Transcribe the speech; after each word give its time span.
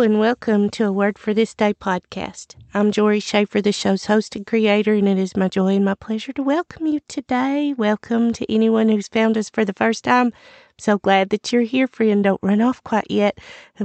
And 0.00 0.18
welcome 0.18 0.70
to 0.70 0.86
a 0.86 0.92
Word 0.92 1.18
for 1.18 1.34
This 1.34 1.52
Day 1.52 1.74
podcast. 1.74 2.54
I'm 2.72 2.90
Jori 2.90 3.22
Shaffer, 3.22 3.60
the 3.60 3.70
show's 3.70 4.06
host 4.06 4.34
and 4.34 4.46
creator, 4.46 4.94
and 4.94 5.06
it 5.06 5.18
is 5.18 5.36
my 5.36 5.46
joy 5.48 5.76
and 5.76 5.84
my 5.84 5.92
pleasure 5.94 6.32
to 6.32 6.42
welcome 6.42 6.86
you 6.86 7.00
today. 7.06 7.74
Welcome 7.76 8.32
to 8.32 8.50
anyone 8.50 8.88
who's 8.88 9.08
found 9.08 9.36
us 9.36 9.50
for 9.50 9.62
the 9.62 9.74
first 9.74 10.04
time. 10.04 10.28
I'm 10.28 10.32
so 10.78 10.96
glad 10.96 11.28
that 11.30 11.52
you're 11.52 11.62
here, 11.62 11.86
friend. 11.86 12.24
Don't 12.24 12.40
run 12.42 12.62
off 12.62 12.82
quite 12.82 13.10
yet. 13.10 13.36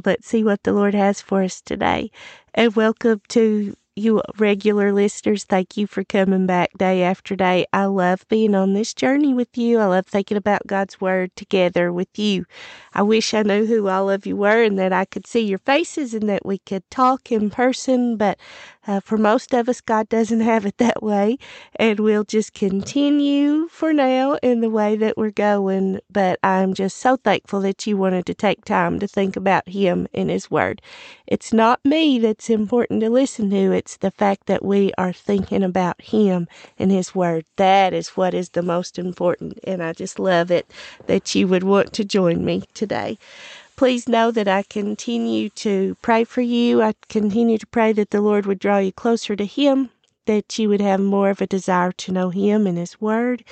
Let's 0.06 0.25
see 0.25 0.42
what 0.42 0.64
the 0.64 0.71
Lord 0.71 0.93
has 0.93 1.21
for 1.21 1.43
us 1.43 1.60
today. 1.60 2.12
And 2.54 2.74
welcome 2.78 3.21
to 3.29 3.75
you 3.96 4.21
regular 4.38 4.91
listeners, 4.93 5.46
thank 5.46 5.78
you 5.78 5.88
for 5.88 6.04
coming 6.04 6.46
back 6.46 6.71
day 6.78 7.04
after 7.04 7.36
day. 7.36 7.65
I 7.74 7.86
love 7.86 8.28
being 8.28 8.54
on 8.54 8.74
this 8.74 8.93
journey 8.93 9.33
with 9.33 9.57
you. 9.57 9.79
I 9.79 9.86
love 9.86 10.06
thinking 10.06 10.37
about 10.37 10.68
God's 10.68 11.00
Word 11.00 11.36
together 11.36 11.93
with 11.93 12.20
you. 12.20 12.46
I 12.93 13.04
wish 13.04 13.34
I 13.34 13.43
knew 13.43 13.65
who 13.65 13.87
all 13.87 14.10
of 14.10 14.25
you 14.25 14.36
were 14.36 14.64
and 14.64 14.78
that 14.79 14.93
I 14.93 15.06
could 15.06 15.25
see 15.25 15.42
your 15.42 15.60
faces 15.60 16.14
and 16.14 16.28
that 16.29 16.46
we 16.46 16.57
could 16.60 16.89
talk 16.92 17.32
in 17.32 17.50
person, 17.50 18.18
but 18.18 18.37
uh, 18.88 19.00
for 19.00 19.18
most 19.18 19.54
of 19.54 19.70
us, 19.70 19.82
God 19.82 20.10
doesn't 20.10 20.42
have 20.42 20.66
it 20.66 20.78
that 20.78 21.02
way, 21.04 21.38
and 21.76 22.00
we'll 22.00 22.24
just 22.24 22.54
continue 22.54 23.68
for 23.70 23.93
now 23.93 24.36
in 24.43 24.62
the 24.62 24.70
way 24.70 24.96
that 24.98 25.18
we're 25.18 25.32
going. 25.32 26.00
But 26.12 26.39
I'm 26.43 26.74
just 26.74 26.98
so 26.98 27.18
thankful 27.18 27.62
that 27.62 27.86
you 27.88 27.98
wanted 27.98 28.26
to 28.28 28.34
take 28.34 28.66
time 28.66 29.00
to 29.00 29.07
think 29.07 29.36
about 29.36 29.70
Him 29.70 30.07
and 30.14 30.29
His 30.29 30.52
Word. 30.52 30.82
It's 31.28 31.54
not 31.54 31.84
me 31.84 32.20
that's 32.20 32.50
important 32.50 33.02
to 33.02 33.09
listen 33.09 33.50
to, 33.52 33.72
it's 33.72 33.98
the 33.98 34.12
fact 34.12 34.48
that 34.48 34.64
we 34.64 34.92
are 34.98 35.14
thinking 35.14 35.64
about 35.64 36.02
Him 36.02 36.48
and 36.78 36.92
His 36.92 37.16
Word. 37.16 37.45
That 37.56 37.94
is 37.94 38.09
what 38.09 38.34
is 38.34 38.50
the 38.50 38.62
most 38.64 39.00
important, 39.00 39.59
and 39.64 39.81
I 39.84 39.94
just 39.94 40.20
love 40.20 40.52
it 40.52 40.70
that 41.08 41.34
you 41.36 41.48
would 41.48 41.64
want 41.64 41.94
to 41.94 42.06
join 42.06 42.46
me 42.46 42.64
today. 42.74 43.18
Please 43.76 44.08
know 44.08 44.31
that 44.31 44.48
I 44.48 44.64
continue 44.64 45.50
to 45.50 45.95
pray 46.02 46.23
for 46.23 46.40
you. 46.40 46.81
I 46.81 46.94
continue 47.09 47.58
to 47.58 47.68
pray 47.68 47.92
that 47.92 48.12
the 48.12 48.22
Lord 48.22 48.45
would 48.45 48.59
draw 48.59 48.78
you 48.78 48.94
closer 48.94 49.36
to 49.36 49.45
Him, 49.45 49.90
that 50.28 50.58
you 50.58 50.70
would 50.70 50.80
have 50.80 51.02
more 51.02 51.30
of 51.30 51.42
a 51.42 51.48
desire 51.48 51.92
to 51.92 52.14
know 52.14 52.30
Him 52.30 52.68
and 52.68 52.78
His 52.78 53.02
Word, 53.02 53.44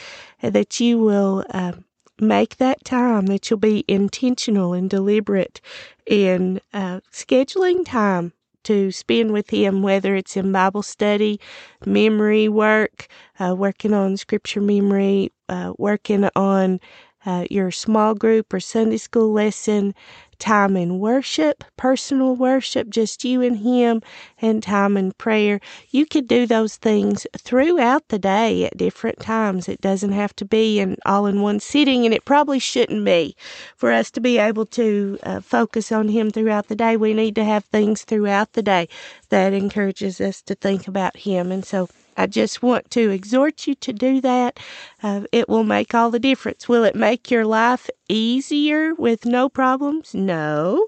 and 0.42 0.54
that 0.56 0.80
you 0.80 0.98
will 0.98 1.44
uh, 1.50 1.74
make 2.22 2.56
that 2.56 2.86
time, 2.86 3.26
that 3.26 3.50
you'll 3.50 3.60
be 3.60 3.84
intentional 3.90 4.72
and 4.72 4.90
deliberate 4.90 5.60
in 6.06 6.62
uh, 6.74 7.02
scheduling 7.12 7.86
time 7.86 8.32
to 8.64 8.94
spend 8.94 9.34
with 9.34 9.50
Him, 9.50 9.82
whether 9.82 10.16
it's 10.16 10.38
in 10.38 10.54
Bible 10.54 10.84
study, 10.84 11.38
memory 11.86 12.48
work, 12.48 13.08
uh, 13.42 13.54
working 13.58 13.94
on 13.94 14.16
scripture 14.16 14.62
memory, 14.62 15.34
uh, 15.50 15.74
working 15.78 16.30
on 16.34 16.80
uh, 17.26 17.46
your 17.50 17.72
small 17.72 18.14
group 18.16 18.54
or 18.54 18.60
Sunday 18.60 18.98
school 18.98 19.32
lesson, 19.32 19.94
time 20.40 20.76
in 20.76 21.00
worship, 21.00 21.64
personal 21.78 22.36
worship, 22.36 22.90
just 22.90 23.24
you 23.24 23.42
and 23.42 23.60
Him, 23.60 24.02
and 24.42 24.62
time 24.62 24.98
in 24.98 25.14
prayer. 25.14 25.62
You 25.90 26.06
could 26.06 26.28
do 26.28 26.46
those 26.46 26.76
things 26.76 27.26
throughout 27.38 28.10
the 28.10 28.20
day 28.20 28.66
at 28.66 28.78
different 28.78 29.20
times. 29.20 29.70
It 29.70 29.80
doesn't 29.80 30.12
have 30.12 30.36
to 30.36 30.46
be 30.46 30.80
in 30.80 30.98
all 31.06 31.26
in 31.28 31.42
one 31.42 31.60
sitting, 31.60 32.06
and 32.06 32.14
it 32.14 32.26
probably 32.26 32.60
shouldn't 32.60 33.06
be. 33.06 33.36
For 33.78 33.92
us 33.92 34.12
to 34.12 34.22
be 34.22 34.38
able 34.38 34.66
to 34.68 35.18
uh, 35.24 35.40
focus 35.40 35.92
on 35.92 36.10
Him 36.10 36.30
throughout 36.30 36.68
the 36.68 36.76
day, 36.76 36.98
we 36.98 37.14
need 37.14 37.36
to 37.36 37.46
have 37.46 37.64
things 37.66 38.04
throughout 38.04 38.54
the 38.54 38.64
day 38.64 38.90
that 39.30 39.54
encourages 39.54 40.20
us 40.20 40.42
to 40.42 40.56
think 40.56 40.88
about 40.88 41.16
Him. 41.18 41.52
And 41.52 41.64
so, 41.66 41.88
I 42.18 42.28
just 42.28 42.62
want 42.62 42.92
to 42.92 43.10
exhort 43.10 43.68
you 43.68 43.76
to 43.76 43.94
do 43.94 44.22
that. 44.22 44.60
Uh, 45.02 45.22
it 45.32 45.50
will 45.50 45.64
make 45.64 45.94
all 45.94 46.12
the 46.12 46.20
difference. 46.20 46.70
Will 46.70 46.84
it 46.84 46.96
make 46.96 47.32
your 47.32 47.46
life 47.46 47.90
easier 48.10 48.94
with 48.96 49.26
no 49.26 49.50
problems? 49.50 50.14
No, 50.14 50.88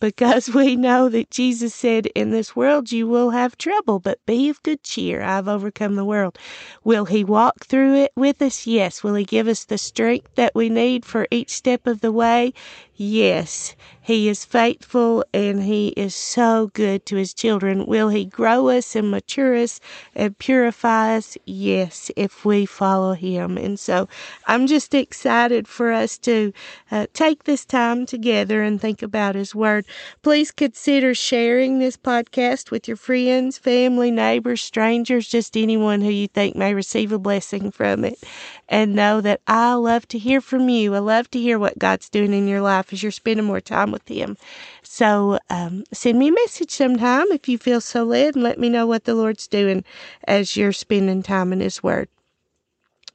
because 0.00 0.48
we 0.54 0.76
know 0.76 1.08
that 1.08 1.30
Jesus 1.30 1.74
said, 1.74 2.06
In 2.14 2.30
this 2.30 2.54
world 2.54 2.92
you 2.92 3.06
will 3.06 3.30
have 3.30 3.58
trouble, 3.58 3.98
but 3.98 4.24
be 4.26 4.48
of 4.48 4.62
good 4.62 4.82
cheer. 4.82 5.22
I've 5.22 5.48
overcome 5.48 5.94
the 5.94 6.04
world. 6.04 6.38
Will 6.84 7.06
He 7.06 7.24
walk 7.24 7.66
through 7.66 7.94
it 7.96 8.12
with 8.16 8.42
us? 8.42 8.66
Yes. 8.66 9.02
Will 9.02 9.14
He 9.14 9.24
give 9.24 9.48
us 9.48 9.64
the 9.64 9.78
strength 9.78 10.34
that 10.34 10.54
we 10.54 10.68
need 10.68 11.04
for 11.04 11.26
each 11.30 11.50
step 11.50 11.86
of 11.86 12.00
the 12.00 12.12
way? 12.12 12.52
Yes, 12.98 13.76
He 14.06 14.28
is 14.28 14.44
faithful 14.44 15.24
and 15.34 15.64
He 15.64 15.88
is 15.96 16.14
so 16.14 16.70
good 16.74 17.04
to 17.06 17.16
His 17.16 17.34
children. 17.34 17.86
Will 17.86 18.08
He 18.08 18.24
grow 18.24 18.68
us 18.68 18.94
and 18.94 19.10
mature 19.10 19.56
us 19.56 19.80
and 20.14 20.38
purify 20.38 21.16
us? 21.16 21.36
Yes, 21.44 22.12
if 22.14 22.44
we 22.44 22.66
follow 22.66 23.14
Him. 23.14 23.58
And 23.58 23.80
so 23.80 24.08
I'm 24.46 24.68
just 24.68 24.94
excited 24.94 25.66
for 25.66 25.90
us 25.90 26.18
to 26.18 26.52
uh, 26.92 27.08
take 27.14 27.42
this 27.44 27.64
time 27.64 28.06
together 28.06 28.62
and 28.62 28.80
think 28.80 29.02
about 29.02 29.34
His 29.34 29.56
Word. 29.56 29.84
Please 30.22 30.52
consider 30.52 31.12
sharing 31.12 31.80
this 31.80 31.96
podcast 31.96 32.70
with 32.70 32.86
your 32.86 32.96
friends, 32.96 33.58
family, 33.58 34.12
neighbors, 34.12 34.62
strangers, 34.62 35.26
just 35.26 35.56
anyone 35.56 36.00
who 36.00 36.10
you 36.10 36.28
think 36.28 36.54
may 36.54 36.74
receive 36.74 37.10
a 37.10 37.18
blessing 37.18 37.72
from 37.72 38.04
it. 38.04 38.22
And 38.68 38.94
know 38.94 39.20
that 39.20 39.40
I 39.48 39.74
love 39.74 40.06
to 40.08 40.18
hear 40.18 40.40
from 40.40 40.68
you. 40.68 40.94
I 40.94 41.00
love 41.00 41.28
to 41.32 41.40
hear 41.40 41.58
what 41.58 41.76
God's 41.76 42.08
doing 42.08 42.32
in 42.32 42.46
your 42.46 42.60
life 42.60 42.92
as 42.92 43.02
you're 43.02 43.10
spending 43.10 43.46
more 43.46 43.60
time 43.60 43.95
with 43.96 44.08
Him. 44.08 44.36
So 44.82 45.38
um, 45.48 45.84
send 45.92 46.18
me 46.18 46.28
a 46.28 46.32
message 46.32 46.70
sometime 46.70 47.26
if 47.30 47.48
you 47.48 47.56
feel 47.56 47.80
so 47.80 48.04
led 48.04 48.34
and 48.34 48.44
let 48.44 48.58
me 48.58 48.68
know 48.68 48.86
what 48.86 49.04
the 49.04 49.14
Lord's 49.14 49.46
doing 49.46 49.84
as 50.24 50.56
you're 50.56 50.72
spending 50.72 51.22
time 51.22 51.52
in 51.52 51.60
His 51.60 51.82
Word. 51.82 52.08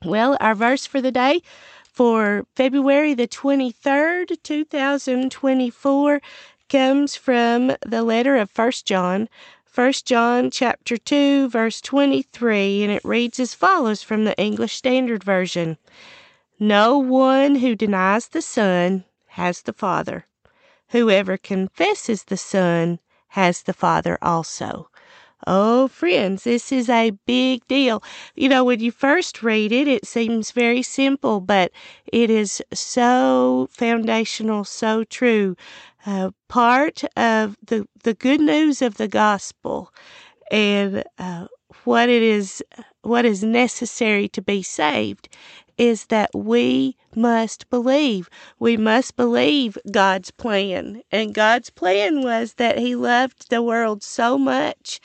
Well, 0.03 0.35
our 0.39 0.55
verse 0.55 0.87
for 0.87 0.99
the 0.99 1.11
day 1.11 1.41
for 1.91 2.47
February 2.55 3.13
the 3.13 3.27
23rd, 3.27 4.41
2024 4.41 6.21
comes 6.69 7.15
from 7.15 7.75
the 7.85 8.01
letter 8.01 8.37
of 8.37 8.49
First 8.49 8.87
John. 8.87 9.29
1 9.73 9.93
John 10.03 10.51
chapter 10.51 10.97
2 10.97 11.47
verse 11.47 11.79
23 11.79 12.83
and 12.83 12.91
it 12.91 13.05
reads 13.05 13.39
as 13.39 13.53
follows 13.53 14.01
from 14.03 14.25
the 14.25 14.37
English 14.37 14.75
Standard 14.75 15.23
Version. 15.23 15.77
No 16.59 16.97
one 16.97 17.55
who 17.55 17.75
denies 17.75 18.27
the 18.27 18.41
Son 18.41 19.05
has 19.27 19.61
the 19.61 19.73
Father. 19.73 20.25
Whoever 20.91 21.37
confesses 21.37 22.25
the 22.25 22.37
Son 22.37 22.99
has 23.29 23.63
the 23.63 23.73
Father 23.73 24.17
also. 24.21 24.89
Oh, 25.47 25.87
friends, 25.87 26.43
this 26.43 26.71
is 26.71 26.89
a 26.89 27.11
big 27.25 27.65
deal. 27.67 28.03
You 28.35 28.49
know, 28.49 28.63
when 28.63 28.79
you 28.79 28.91
first 28.91 29.41
read 29.41 29.71
it, 29.71 29.87
it 29.87 30.05
seems 30.05 30.51
very 30.51 30.83
simple, 30.83 31.39
but 31.39 31.71
it 32.11 32.29
is 32.29 32.61
so 32.73 33.67
foundational, 33.71 34.63
so 34.63 35.03
true. 35.03 35.55
Uh, 36.05 36.31
part 36.47 37.03
of 37.17 37.57
the, 37.65 37.87
the 38.03 38.13
good 38.13 38.41
news 38.41 38.81
of 38.81 38.95
the 38.95 39.07
gospel 39.07 39.93
and 40.51 41.03
uh, 41.17 41.47
what 41.85 42.09
it 42.09 42.21
is, 42.21 42.63
what 43.01 43.25
is 43.25 43.43
necessary 43.43 44.27
to 44.27 44.41
be 44.41 44.61
saved 44.61 45.29
is 45.77 46.05
that 46.05 46.29
we 46.33 46.95
must 47.15 47.69
believe. 47.69 48.29
We 48.59 48.77
must 48.77 49.15
believe 49.15 49.77
God's 49.91 50.31
plan. 50.31 51.01
And 51.11 51.33
God's 51.33 51.69
plan 51.69 52.21
was 52.21 52.53
that 52.55 52.79
He 52.79 52.95
loved 52.95 53.49
the 53.49 53.61
world 53.61 54.03
so 54.03 54.37
much 54.37 54.99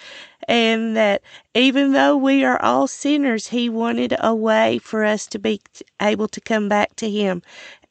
and 0.48 0.96
that 0.96 1.22
even 1.54 1.92
though 1.92 2.16
we 2.16 2.44
are 2.44 2.60
all 2.62 2.86
sinners, 2.86 3.48
He 3.48 3.68
wanted 3.68 4.16
a 4.20 4.34
way 4.34 4.78
for 4.78 5.04
us 5.04 5.26
to 5.28 5.38
be 5.38 5.60
able 6.00 6.28
to 6.28 6.40
come 6.40 6.68
back 6.68 6.94
to 6.96 7.10
Him. 7.10 7.42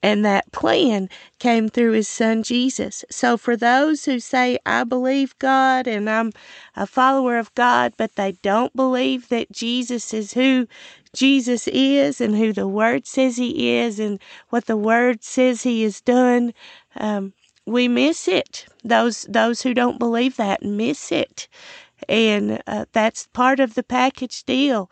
And 0.06 0.26
that 0.26 0.52
plan 0.54 1.10
came 1.40 1.70
through 1.70 1.94
his 1.94 2.08
son 2.10 2.44
Jesus. 2.44 3.06
So 3.10 3.38
for 3.38 3.58
those 3.58 4.06
who 4.06 4.20
say, 4.20 4.60
I 4.66 4.84
believe 4.86 5.38
God 5.40 5.88
and 5.88 6.10
I'm 6.10 6.32
a 6.76 6.88
follower 6.88 7.38
of 7.38 7.54
God, 7.56 7.94
but 7.98 8.16
they 8.16 8.34
don't 8.44 8.76
believe 8.76 9.30
that 9.30 9.52
Jesus 9.52 10.14
is 10.14 10.34
who 10.34 10.68
Jesus 11.14 11.68
is 11.70 12.22
and 12.22 12.36
who 12.36 12.54
the 12.54 12.68
Word 12.68 13.08
says 13.08 13.38
He 13.38 13.78
is 13.78 14.00
and 14.00 14.20
what 14.50 14.66
the 14.66 14.78
Word 14.78 15.24
says 15.24 15.64
He 15.64 15.84
has 15.84 16.02
done, 16.02 16.54
um, 16.98 17.34
we 17.66 17.88
miss 17.88 18.28
it. 18.28 18.66
Those 18.84 19.24
those 19.30 19.64
who 19.64 19.74
don't 19.74 20.00
believe 20.00 20.38
that 20.38 20.64
miss 20.64 21.12
it, 21.12 21.48
and 22.10 22.62
uh, 22.68 22.86
that's 22.94 23.28
part 23.34 23.60
of 23.60 23.76
the 23.76 23.84
package 23.84 24.44
deal. 24.44 24.92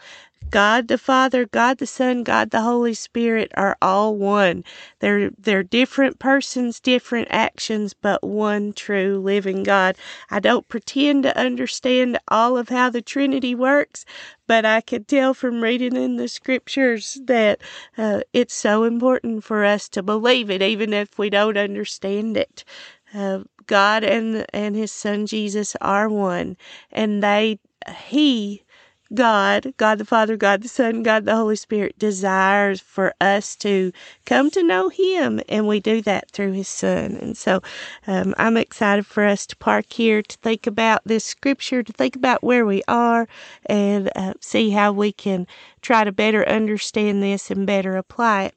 God 0.51 0.87
the 0.87 0.97
Father, 0.97 1.45
God 1.45 1.79
the 1.79 1.87
Son, 1.87 2.23
God 2.23 2.51
the 2.51 2.61
Holy 2.61 2.93
Spirit 2.93 3.51
are 3.55 3.77
all 3.81 4.15
one. 4.15 4.63
They're 4.99 5.31
they're 5.31 5.63
different 5.63 6.19
persons, 6.19 6.79
different 6.79 7.27
actions, 7.31 7.93
but 7.93 8.23
one 8.23 8.73
true 8.73 9.19
living 9.19 9.63
God. 9.63 9.97
I 10.29 10.39
don't 10.39 10.67
pretend 10.67 11.23
to 11.23 11.37
understand 11.37 12.19
all 12.27 12.57
of 12.57 12.69
how 12.69 12.89
the 12.89 13.01
Trinity 13.01 13.55
works, 13.55 14.05
but 14.47 14.65
I 14.65 14.81
can 14.81 15.05
tell 15.05 15.33
from 15.33 15.63
reading 15.63 15.95
in 15.95 16.17
the 16.17 16.27
scriptures 16.27 17.19
that 17.25 17.61
uh, 17.97 18.21
it's 18.33 18.53
so 18.53 18.83
important 18.83 19.43
for 19.43 19.65
us 19.65 19.89
to 19.89 20.03
believe 20.03 20.49
it, 20.49 20.61
even 20.61 20.93
if 20.93 21.17
we 21.17 21.29
don't 21.29 21.57
understand 21.57 22.37
it. 22.37 22.63
Uh, 23.13 23.39
God 23.65 24.03
and 24.03 24.45
and 24.53 24.75
His 24.75 24.91
Son 24.91 25.25
Jesus 25.25 25.75
are 25.81 26.09
one, 26.09 26.57
and 26.91 27.23
they 27.23 27.59
He 28.07 28.63
God, 29.13 29.73
God 29.77 29.97
the 29.97 30.05
Father, 30.05 30.37
God 30.37 30.63
the 30.63 30.67
Son, 30.67 31.03
God 31.03 31.25
the 31.25 31.35
Holy 31.35 31.55
Spirit 31.55 31.97
desires 31.99 32.79
for 32.79 33.13
us 33.21 33.55
to 33.57 33.91
come 34.25 34.49
to 34.51 34.63
know 34.63 34.89
Him, 34.89 35.41
and 35.47 35.67
we 35.67 35.79
do 35.79 36.01
that 36.01 36.31
through 36.31 36.53
His 36.53 36.67
Son. 36.67 37.15
And 37.15 37.37
so 37.37 37.61
um, 38.07 38.33
I'm 38.37 38.57
excited 38.57 39.05
for 39.05 39.25
us 39.25 39.45
to 39.47 39.57
park 39.57 39.91
here 39.91 40.21
to 40.21 40.37
think 40.37 40.67
about 40.67 41.01
this 41.05 41.23
scripture, 41.23 41.83
to 41.83 41.93
think 41.93 42.15
about 42.15 42.43
where 42.43 42.65
we 42.65 42.81
are, 42.87 43.27
and 43.67 44.09
uh, 44.15 44.33
see 44.39 44.71
how 44.71 44.91
we 44.91 45.11
can 45.11 45.47
try 45.81 46.03
to 46.03 46.11
better 46.11 46.47
understand 46.47 47.21
this 47.21 47.51
and 47.51 47.67
better 47.67 47.97
apply 47.97 48.43
it. 48.43 48.55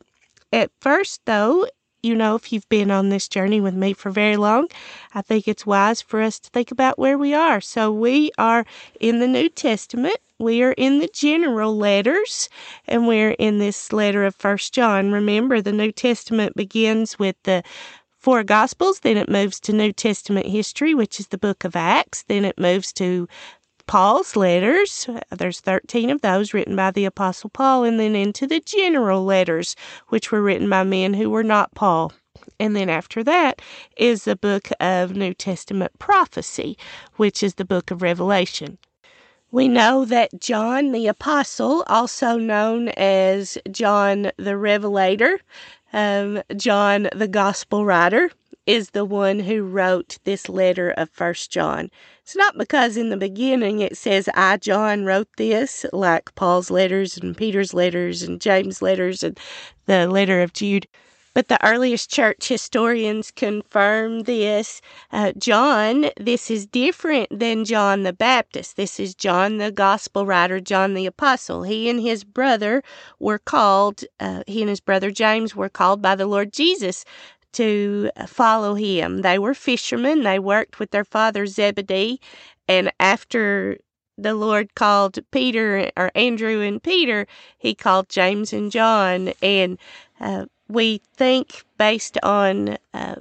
At 0.52 0.70
first, 0.80 1.20
though, 1.26 1.66
you 2.02 2.14
know, 2.14 2.34
if 2.34 2.52
you've 2.52 2.68
been 2.68 2.90
on 2.90 3.08
this 3.08 3.28
journey 3.28 3.60
with 3.60 3.74
me 3.74 3.92
for 3.92 4.10
very 4.10 4.36
long, 4.36 4.68
I 5.14 5.22
think 5.22 5.48
it's 5.48 5.66
wise 5.66 6.02
for 6.02 6.20
us 6.20 6.38
to 6.38 6.50
think 6.50 6.70
about 6.70 6.98
where 6.98 7.18
we 7.18 7.34
are. 7.34 7.60
So 7.60 7.90
we 7.92 8.30
are 8.38 8.64
in 9.00 9.20
the 9.20 9.28
New 9.28 9.48
Testament. 9.48 10.16
We 10.38 10.62
are 10.62 10.72
in 10.72 10.98
the 10.98 11.08
general 11.12 11.76
letters, 11.76 12.48
and 12.86 13.06
we're 13.06 13.30
in 13.30 13.58
this 13.58 13.92
letter 13.92 14.24
of 14.24 14.34
First 14.34 14.74
John. 14.74 15.10
Remember, 15.10 15.60
the 15.60 15.72
New 15.72 15.92
Testament 15.92 16.54
begins 16.54 17.18
with 17.18 17.36
the 17.44 17.62
four 18.26 18.42
Gospels, 18.42 19.00
then 19.00 19.16
it 19.16 19.28
moves 19.28 19.60
to 19.60 19.72
New 19.72 19.92
Testament 19.92 20.46
history, 20.46 20.94
which 20.94 21.20
is 21.20 21.28
the 21.28 21.38
book 21.38 21.62
of 21.62 21.76
Acts, 21.76 22.24
then 22.24 22.44
it 22.44 22.58
moves 22.58 22.92
to 22.94 23.28
Paul's 23.86 24.36
letters. 24.36 25.08
There's 25.30 25.60
13 25.60 26.10
of 26.10 26.20
those 26.20 26.52
written 26.52 26.76
by 26.76 26.90
the 26.90 27.04
Apostle 27.04 27.50
Paul, 27.50 27.84
and 27.84 27.98
then 28.00 28.16
into 28.16 28.46
the 28.46 28.60
general 28.60 29.24
letters, 29.24 29.76
which 30.08 30.30
were 30.30 30.42
written 30.42 30.68
by 30.68 30.82
men 30.82 31.14
who 31.14 31.30
were 31.30 31.44
not 31.44 31.74
Paul. 31.74 32.12
And 32.58 32.74
then 32.74 32.88
after 32.88 33.22
that 33.24 33.60
is 33.96 34.24
the 34.24 34.36
book 34.36 34.68
of 34.80 35.16
New 35.16 35.34
Testament 35.34 35.98
prophecy, 35.98 36.76
which 37.16 37.42
is 37.42 37.54
the 37.54 37.64
book 37.64 37.90
of 37.90 38.02
Revelation. 38.02 38.78
We 39.50 39.68
know 39.68 40.04
that 40.04 40.40
John 40.40 40.92
the 40.92 41.06
Apostle, 41.06 41.84
also 41.86 42.36
known 42.36 42.88
as 42.90 43.56
John 43.70 44.32
the 44.36 44.56
Revelator, 44.56 45.40
um, 45.92 46.42
John 46.56 47.08
the 47.14 47.28
Gospel 47.28 47.84
Writer, 47.84 48.30
is 48.66 48.90
the 48.90 49.04
one 49.04 49.40
who 49.40 49.62
wrote 49.62 50.18
this 50.24 50.48
letter 50.48 50.90
of 50.90 51.08
First 51.10 51.50
John. 51.50 51.90
It's 52.22 52.36
not 52.36 52.58
because 52.58 52.96
in 52.96 53.10
the 53.10 53.16
beginning 53.16 53.80
it 53.80 53.96
says, 53.96 54.28
I, 54.34 54.56
John, 54.56 55.04
wrote 55.04 55.28
this, 55.36 55.86
like 55.92 56.34
Paul's 56.34 56.70
letters 56.70 57.16
and 57.16 57.36
Peter's 57.36 57.72
letters 57.72 58.22
and 58.22 58.40
James' 58.40 58.82
letters 58.82 59.22
and 59.22 59.38
the 59.86 60.08
letter 60.08 60.42
of 60.42 60.52
Jude. 60.52 60.86
But 61.36 61.48
the 61.48 61.62
earliest 61.62 62.08
church 62.08 62.48
historians 62.48 63.30
confirm 63.30 64.20
this. 64.22 64.80
Uh, 65.12 65.32
John, 65.36 66.06
this 66.16 66.50
is 66.50 66.64
different 66.64 67.28
than 67.30 67.66
John 67.66 68.04
the 68.04 68.14
Baptist. 68.14 68.78
This 68.78 68.98
is 68.98 69.14
John 69.14 69.58
the 69.58 69.70
gospel 69.70 70.24
writer, 70.24 70.60
John 70.60 70.94
the 70.94 71.04
apostle. 71.04 71.64
He 71.64 71.90
and 71.90 72.00
his 72.00 72.24
brother 72.24 72.82
were 73.18 73.38
called, 73.38 74.02
uh, 74.18 74.44
he 74.46 74.62
and 74.62 74.70
his 74.70 74.80
brother 74.80 75.10
James 75.10 75.54
were 75.54 75.68
called 75.68 76.00
by 76.00 76.14
the 76.14 76.26
Lord 76.26 76.54
Jesus 76.54 77.04
to 77.56 78.10
follow 78.26 78.74
him. 78.74 79.22
They 79.22 79.38
were 79.38 79.54
fishermen. 79.54 80.22
They 80.22 80.38
worked 80.38 80.78
with 80.78 80.90
their 80.90 81.04
father 81.04 81.46
Zebedee. 81.46 82.20
And 82.68 82.92
after 83.00 83.78
the 84.18 84.34
Lord 84.34 84.74
called 84.74 85.18
Peter 85.30 85.90
or 85.96 86.10
Andrew 86.14 86.60
and 86.62 86.82
Peter, 86.82 87.26
he 87.58 87.74
called 87.74 88.08
James 88.08 88.52
and 88.52 88.70
John. 88.70 89.32
And 89.42 89.78
uh, 90.20 90.46
we 90.68 91.00
think, 91.16 91.64
based 91.78 92.18
on 92.22 92.76
uh, 92.94 93.16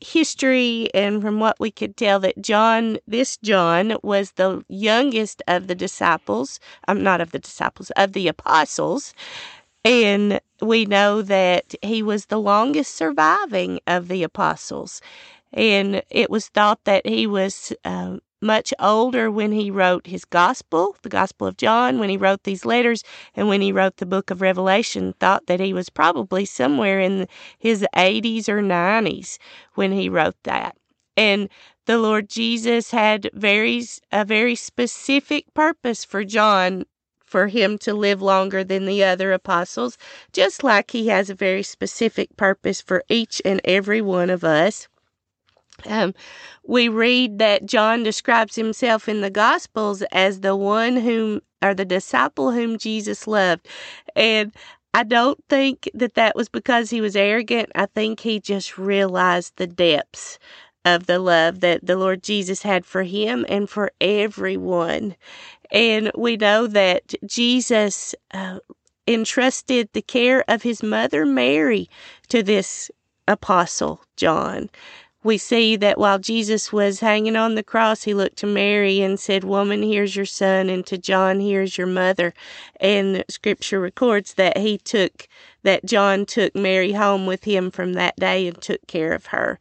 history 0.00 0.88
and 0.94 1.22
from 1.22 1.40
what 1.40 1.58
we 1.60 1.70
could 1.70 1.96
tell, 1.96 2.20
that 2.20 2.40
John, 2.42 2.98
this 3.06 3.36
John, 3.38 3.96
was 4.02 4.32
the 4.32 4.64
youngest 4.68 5.42
of 5.46 5.66
the 5.66 5.74
disciples. 5.74 6.58
I'm 6.88 6.98
um, 6.98 7.02
not 7.02 7.20
of 7.20 7.32
the 7.32 7.38
disciples, 7.38 7.90
of 7.96 8.12
the 8.12 8.28
apostles. 8.28 9.14
And 9.84 10.40
we 10.60 10.84
know 10.84 11.22
that 11.22 11.74
he 11.82 12.02
was 12.02 12.26
the 12.26 12.40
longest 12.40 12.94
surviving 12.94 13.80
of 13.86 14.08
the 14.08 14.22
apostles. 14.22 15.00
And 15.52 16.02
it 16.10 16.30
was 16.30 16.48
thought 16.48 16.84
that 16.84 17.06
he 17.06 17.26
was 17.26 17.72
uh, 17.84 18.18
much 18.42 18.72
older 18.78 19.30
when 19.30 19.52
he 19.52 19.70
wrote 19.70 20.06
his 20.06 20.24
gospel, 20.24 20.96
the 21.02 21.08
Gospel 21.08 21.46
of 21.46 21.56
John, 21.56 21.98
when 21.98 22.08
he 22.08 22.16
wrote 22.16 22.44
these 22.44 22.64
letters, 22.64 23.02
and 23.34 23.48
when 23.48 23.60
he 23.60 23.72
wrote 23.72 23.96
the 23.96 24.06
book 24.06 24.30
of 24.30 24.40
Revelation, 24.40 25.14
thought 25.18 25.46
that 25.46 25.60
he 25.60 25.72
was 25.72 25.90
probably 25.90 26.44
somewhere 26.44 27.00
in 27.00 27.26
his 27.58 27.84
80s 27.94 28.48
or 28.48 28.62
90s 28.62 29.38
when 29.74 29.92
he 29.92 30.08
wrote 30.08 30.36
that. 30.44 30.76
And 31.16 31.48
the 31.86 31.98
Lord 31.98 32.28
Jesus 32.28 32.92
had 32.92 33.28
very 33.34 33.84
a 34.12 34.24
very 34.24 34.54
specific 34.54 35.52
purpose 35.54 36.04
for 36.04 36.24
John 36.24 36.84
for 37.30 37.46
him 37.46 37.78
to 37.78 37.94
live 37.94 38.20
longer 38.20 38.64
than 38.64 38.86
the 38.86 39.04
other 39.04 39.32
apostles, 39.32 39.96
just 40.32 40.64
like 40.64 40.90
he 40.90 41.06
has 41.08 41.30
a 41.30 41.34
very 41.34 41.62
specific 41.62 42.36
purpose 42.36 42.80
for 42.80 43.04
each 43.08 43.40
and 43.44 43.60
every 43.64 44.02
one 44.02 44.30
of 44.30 44.42
us. 44.42 44.88
Um, 45.86 46.12
we 46.66 46.88
read 46.88 47.38
that 47.38 47.66
John 47.66 48.02
describes 48.02 48.56
himself 48.56 49.08
in 49.08 49.20
the 49.20 49.30
Gospels 49.30 50.02
as 50.12 50.40
the 50.40 50.56
one 50.56 50.96
whom, 50.96 51.40
or 51.62 51.72
the 51.72 51.84
disciple 51.84 52.52
whom 52.52 52.76
Jesus 52.78 53.26
loved. 53.26 53.66
And 54.16 54.52
I 54.92 55.04
don't 55.04 55.42
think 55.48 55.88
that 55.94 56.14
that 56.14 56.34
was 56.34 56.48
because 56.48 56.90
he 56.90 57.00
was 57.00 57.14
arrogant. 57.14 57.70
I 57.74 57.86
think 57.86 58.20
he 58.20 58.40
just 58.40 58.76
realized 58.76 59.54
the 59.56 59.68
depths 59.68 60.38
of 60.84 61.06
the 61.06 61.18
love 61.18 61.60
that 61.60 61.86
the 61.86 61.96
Lord 61.96 62.22
Jesus 62.22 62.62
had 62.62 62.84
for 62.84 63.04
him 63.04 63.46
and 63.48 63.68
for 63.68 63.92
everyone. 64.00 65.14
And 65.72 66.10
we 66.16 66.36
know 66.36 66.66
that 66.66 67.14
Jesus 67.26 68.14
uh, 68.32 68.58
entrusted 69.06 69.88
the 69.92 70.02
care 70.02 70.44
of 70.48 70.62
his 70.62 70.82
mother 70.82 71.24
Mary 71.24 71.88
to 72.28 72.42
this 72.42 72.90
apostle, 73.28 74.02
John. 74.16 74.70
We 75.22 75.36
see 75.36 75.76
that 75.76 75.98
while 75.98 76.18
Jesus 76.18 76.72
was 76.72 77.00
hanging 77.00 77.36
on 77.36 77.54
the 77.54 77.62
cross, 77.62 78.04
he 78.04 78.14
looked 78.14 78.38
to 78.38 78.46
Mary 78.46 79.02
and 79.02 79.20
said, 79.20 79.44
Woman, 79.44 79.82
here's 79.82 80.16
your 80.16 80.24
son, 80.24 80.70
and 80.70 80.86
to 80.86 80.96
John, 80.96 81.40
here's 81.40 81.76
your 81.76 81.86
mother. 81.86 82.32
And 82.80 83.22
scripture 83.28 83.80
records 83.80 84.34
that 84.34 84.56
he 84.56 84.78
took, 84.78 85.28
that 85.62 85.84
John 85.84 86.24
took 86.24 86.54
Mary 86.54 86.92
home 86.92 87.26
with 87.26 87.44
him 87.44 87.70
from 87.70 87.92
that 87.94 88.16
day 88.16 88.46
and 88.46 88.60
took 88.62 88.86
care 88.86 89.12
of 89.12 89.26
her. 89.26 89.58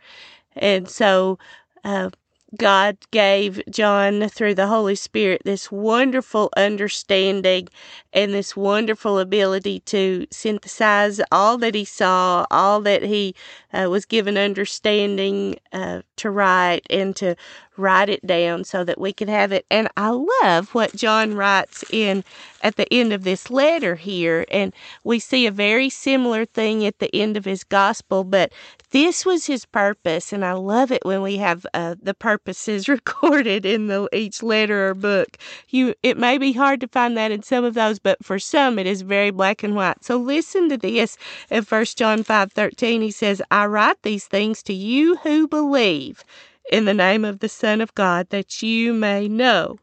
And 0.56 0.90
so, 0.90 1.38
uh, 1.84 2.12
God 2.57 2.98
gave 3.12 3.62
John 3.69 4.28
through 4.28 4.56
the 4.56 4.68
Holy 4.68 4.96
Spirit 4.96 5.44
this 5.46 5.72
wonderful 5.72 6.50
understanding 6.57 7.68
and 8.12 8.34
this 8.34 8.56
wonderful 8.56 9.19
ability 9.19 9.82
to 9.82 10.25
synthesize 10.32 11.22
all 11.32 11.58
that 11.60 11.75
he 11.75 11.86
saw, 11.86 12.46
all 12.50 12.82
that 12.82 13.03
he 13.03 13.36
uh, 13.72 13.88
was 13.89 14.06
given 14.06 14.38
understanding 14.38 15.58
uh, 15.72 16.01
to 16.15 16.32
write 16.32 16.86
and 16.89 17.15
to 17.18 17.36
write 17.79 18.09
it 18.09 18.25
down 18.25 18.63
so 18.63 18.83
that 18.83 19.00
we 19.00 19.13
could 19.13 19.29
have 19.29 19.51
it. 19.51 19.65
And 19.71 19.88
I 19.98 20.09
love 20.43 20.74
what 20.75 20.95
John 20.95 21.33
writes 21.33 21.83
in 21.91 22.24
at 22.62 22.75
the 22.75 22.91
end 22.93 23.13
of 23.13 23.24
this 23.24 23.50
letter 23.50 23.95
here. 23.95 24.45
And 24.51 24.74
we 25.03 25.19
see 25.19 25.48
a 25.48 25.51
very 25.51 25.89
similar 25.89 26.45
thing 26.45 26.86
at 26.86 27.00
the 27.00 27.13
end 27.15 27.38
of 27.38 27.45
his 27.45 27.63
gospel, 27.63 28.24
but 28.24 28.51
this 28.91 29.25
was 29.25 29.45
his 29.45 29.65
purpose. 29.65 30.33
And 30.33 30.43
I 30.43 30.53
love 30.53 30.91
it 30.91 31.05
when 31.05 31.21
we 31.21 31.38
have 31.38 31.65
uh, 31.74 31.95
the 32.01 32.13
purposes 32.13 32.88
recorded 32.89 33.65
in 33.65 33.88
the 33.88 34.09
each 34.13 34.43
letter 34.43 34.89
or 34.89 34.93
book. 34.93 35.38
You, 35.69 35.95
it 36.03 36.17
may 36.17 36.38
be 36.38 36.53
hard 36.53 36.81
to 36.81 36.88
find 36.88 37.15
that 37.17 37.31
in 37.31 37.43
some 37.43 37.63
of 37.63 37.74
those, 37.74 38.00
but 38.00 38.24
for 38.24 38.39
some 38.39 38.77
it 38.77 38.88
is 38.88 39.01
very 39.01 39.31
black 39.31 39.63
and 39.63 39.75
white. 39.75 40.03
So 40.03 40.17
listen 40.17 40.69
to 40.69 40.77
this 40.77 41.17
in 41.50 41.63
First 41.63 41.98
John 41.98 42.24
5 42.24 42.51
13. 42.51 43.01
He 43.01 43.12
says, 43.12 43.41
I 43.51 43.65
write 43.67 44.01
these 44.03 44.25
things 44.25 44.62
to 44.63 44.74
you 44.74 45.15
who 45.17 45.48
believe 45.48 46.24
in 46.70 46.86
the 46.86 46.94
name 46.94 47.26
of 47.26 47.40
the 47.40 47.50
Son 47.50 47.82
of 47.82 47.94
God, 47.96 48.30
that 48.30 48.62
you 48.62 48.94
may 48.94 49.28
know 49.28 49.80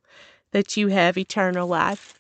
that 0.52 0.76
you 0.76 0.88
have 0.88 1.18
eternal 1.18 1.68
life. 1.68 2.14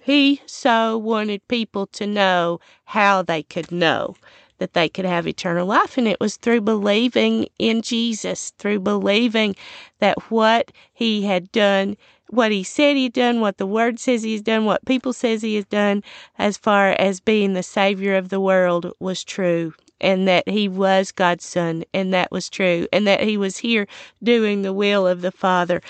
He 0.00 0.40
so 0.46 0.96
wanted 0.96 1.46
people 1.48 1.86
to 1.88 2.06
know 2.06 2.60
how 2.84 3.22
they 3.22 3.42
could 3.42 3.72
know 3.72 4.14
that 4.58 4.72
they 4.72 4.88
could 4.88 5.04
have 5.04 5.26
eternal 5.26 5.66
life. 5.66 5.98
And 5.98 6.08
it 6.08 6.20
was 6.20 6.36
through 6.36 6.62
believing 6.62 7.48
in 7.58 7.82
Jesus, 7.82 8.52
through 8.58 8.80
believing 8.80 9.56
that 9.98 10.30
what 10.30 10.72
he 10.94 11.22
had 11.22 11.50
done, 11.52 11.96
what 12.30 12.52
he 12.52 12.62
said 12.62 12.96
he'd 12.96 13.12
done, 13.12 13.40
what 13.40 13.58
the 13.58 13.66
word 13.66 13.98
says 13.98 14.22
he's 14.22 14.42
done, 14.42 14.64
what 14.64 14.84
people 14.86 15.12
says 15.12 15.42
he 15.42 15.56
has 15.56 15.66
done, 15.66 16.02
as 16.38 16.56
far 16.56 16.90
as 16.92 17.20
being 17.20 17.52
the 17.52 17.62
savior 17.62 18.16
of 18.16 18.28
the 18.28 18.40
world 18.40 18.92
was 19.00 19.22
true 19.24 19.74
and 20.00 20.28
that 20.28 20.48
he 20.48 20.68
was 20.68 21.12
God's 21.12 21.44
son, 21.44 21.84
and 21.94 22.12
that 22.12 22.30
was 22.30 22.48
true, 22.48 22.86
and 22.92 23.06
that 23.06 23.22
he 23.22 23.36
was 23.36 23.58
here 23.58 23.86
doing 24.22 24.62
the 24.62 24.72
will 24.72 25.06
of 25.06 25.22
the 25.22 25.32
Father. 25.32 25.80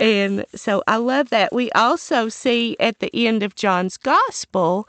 And 0.00 0.44
so 0.54 0.82
I 0.86 0.96
love 0.96 1.30
that. 1.30 1.52
We 1.52 1.70
also 1.72 2.28
see 2.28 2.76
at 2.78 3.00
the 3.00 3.10
end 3.26 3.42
of 3.42 3.54
John's 3.54 3.96
Gospel, 3.96 4.88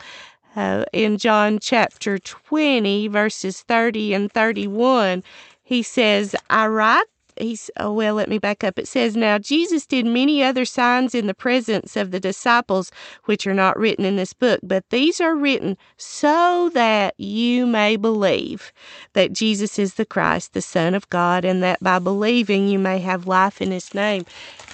uh, 0.56 0.86
in 0.92 1.18
John 1.18 1.60
chapter 1.60 2.18
20, 2.18 3.08
verses 3.10 3.62
30 3.62 4.14
and 4.14 4.32
31, 4.32 5.24
he 5.64 5.84
says, 5.84 6.36
I 6.50 6.68
write 6.68 7.06
he's, 7.40 7.70
oh, 7.78 7.92
well, 7.92 8.16
let 8.16 8.30
me 8.30 8.38
back 8.38 8.64
up. 8.64 8.80
It 8.80 8.88
says, 8.88 9.16
Now 9.16 9.38
Jesus 9.38 9.86
did 9.86 10.06
many 10.06 10.44
other 10.44 10.66
signs 10.66 11.16
in 11.16 11.28
the 11.28 11.34
presence 11.34 11.96
of 11.96 12.12
the 12.12 12.20
disciples, 12.20 12.92
which 13.26 13.46
are 13.48 13.54
not 13.54 13.78
written 13.78 14.06
in 14.06 14.16
this 14.16 14.34
book, 14.34 14.60
but 14.64 14.90
these 14.90 15.22
are 15.22 15.36
written 15.36 15.78
so 15.98 16.70
that 16.74 17.20
you 17.20 17.66
may 17.66 17.96
believe 17.96 18.72
that 19.14 19.34
Jesus 19.34 19.78
is 19.80 19.96
the 19.96 20.06
Christ, 20.06 20.54
the 20.54 20.62
Son 20.62 20.94
of 20.96 21.10
God, 21.10 21.46
and 21.46 21.62
that 21.64 21.82
by 21.82 22.00
believing 22.00 22.68
you 22.68 22.80
may 22.80 23.00
have 23.00 23.28
life 23.28 23.62
in 23.62 23.72
his 23.72 23.94
name. 23.94 24.26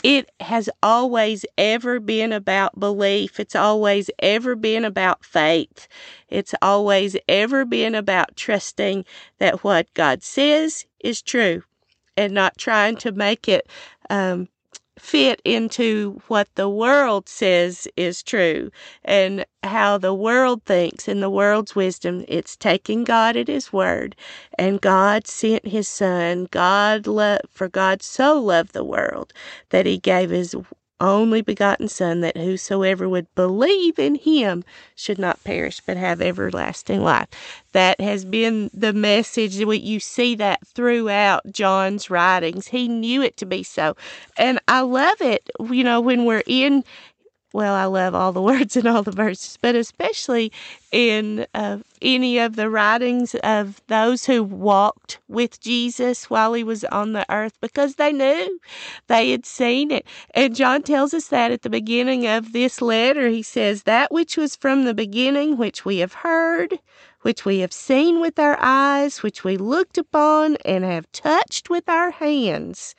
It 0.04 0.30
has 0.42 0.70
always 0.82 1.46
ever 1.58 2.00
been 2.00 2.34
about 2.34 2.78
belief. 2.80 3.40
It's 3.40 3.56
always 3.56 4.10
ever 4.20 4.56
been 4.56 4.84
about 4.84 5.24
faith. 5.24 5.88
It's 6.30 6.54
always 6.62 7.16
ever 7.30 7.64
been 7.64 7.96
about 7.96 8.36
trusting 8.36 9.06
that 9.40 9.64
what 9.64 9.94
God 9.94 10.22
says 10.22 10.86
is 11.00 11.22
true 11.22 11.64
and 12.18 12.34
not 12.34 12.58
trying 12.58 12.96
to 12.98 13.12
make 13.12 13.48
it 13.48 13.68
um, 14.10 14.48
fit 14.98 15.42
into 15.44 16.22
what 16.28 16.48
the 16.56 16.70
world 16.70 17.28
says 17.28 17.88
is 17.98 18.22
true 18.22 18.70
and 19.04 19.46
how 19.64 19.98
the 19.98 20.14
world 20.14 20.64
thinks 20.66 21.08
and 21.08 21.22
the 21.22 21.30
world's 21.30 21.76
wisdom. 21.76 22.24
It's 22.28 22.56
taking 22.56 23.04
God 23.04 23.36
at 23.36 23.48
His 23.48 23.74
word, 23.74 24.16
and 24.58 24.82
God 24.82 25.28
sent 25.28 25.68
His 25.68 25.88
Son. 25.88 26.48
God 26.52 27.08
loved, 27.08 27.44
for 27.50 27.68
God 27.68 28.04
so 28.04 28.40
loved 28.40 28.74
the 28.74 28.84
world 28.84 29.34
that 29.70 29.86
He 29.86 29.98
gave 29.98 30.30
His 30.30 30.56
only 31.00 31.42
begotten 31.42 31.88
Son, 31.88 32.22
that 32.22 32.38
whosoever 32.38 33.10
would 33.10 33.28
believe 33.36 34.00
in 34.00 34.16
him 34.16 34.64
should 34.96 35.20
not 35.20 35.44
perish 35.44 35.82
but 35.86 35.98
have 35.98 36.22
everlasting 36.22 37.02
life. 37.02 37.28
That 37.74 38.00
has 38.00 38.24
been 38.26 38.70
the 38.74 38.94
message. 38.94 39.56
You 39.56 40.00
see 40.00 40.36
that 40.36 40.66
throughout 40.68 41.52
John's 41.52 42.10
writings. 42.10 42.68
He 42.68 42.88
knew 42.88 43.22
it 43.22 43.36
to 43.38 43.46
be 43.46 43.64
so. 43.64 43.96
And 44.38 44.60
I 44.68 44.82
love 44.82 45.20
it, 45.22 45.50
you 45.70 45.84
know, 45.84 46.00
when 46.00 46.26
we're 46.26 46.44
in 46.46 46.84
well, 47.54 47.76
I 47.76 47.86
love 47.86 48.16
all 48.16 48.32
the 48.32 48.42
words 48.52 48.76
and 48.76 48.88
all 48.88 49.04
the 49.04 49.12
verses, 49.12 49.58
but 49.62 49.76
especially 49.76 50.52
in 50.92 51.46
uh, 51.54 51.78
any 52.02 52.40
of 52.40 52.56
the 52.56 52.70
writings 52.70 53.36
of 53.44 53.82
those 53.88 54.26
who 54.26 54.44
walked 54.44 55.20
with 55.28 55.62
Jesus 55.62 56.30
while 56.30 56.54
he 56.54 56.64
was 56.64 56.84
on 56.86 57.14
the 57.14 57.26
earth 57.32 57.54
because 57.62 57.96
they 57.96 58.12
knew 58.12 58.60
they 59.08 59.32
had 59.32 59.46
seen 59.46 59.92
it. 59.92 60.06
And 60.34 60.56
John 60.56 60.82
tells 60.82 61.14
us 61.14 61.28
that 61.28 61.52
at 61.52 61.62
the 61.62 61.70
beginning 61.70 62.28
of 62.28 62.54
this 62.54 62.82
letter. 62.82 63.30
He 63.30 63.44
says, 63.44 63.84
That 63.84 64.12
which 64.12 64.36
was 64.36 64.56
from 64.56 64.84
the 64.84 64.94
beginning, 64.94 65.58
which 65.58 65.86
we 65.86 66.00
have 66.00 66.14
heard, 66.14 66.80
which 67.22 67.46
we 67.46 67.60
have 67.60 67.74
seen 67.74 68.20
with 68.20 68.40
our 68.40 68.58
eyes, 68.60 69.22
which 69.24 69.44
we 69.44 69.58
looked 69.58 69.98
upon 69.98 70.58
and 70.66 70.84
have 70.84 71.12
touched 71.12 71.70
with 71.70 71.88
our 71.88 72.12
hands 72.12 72.96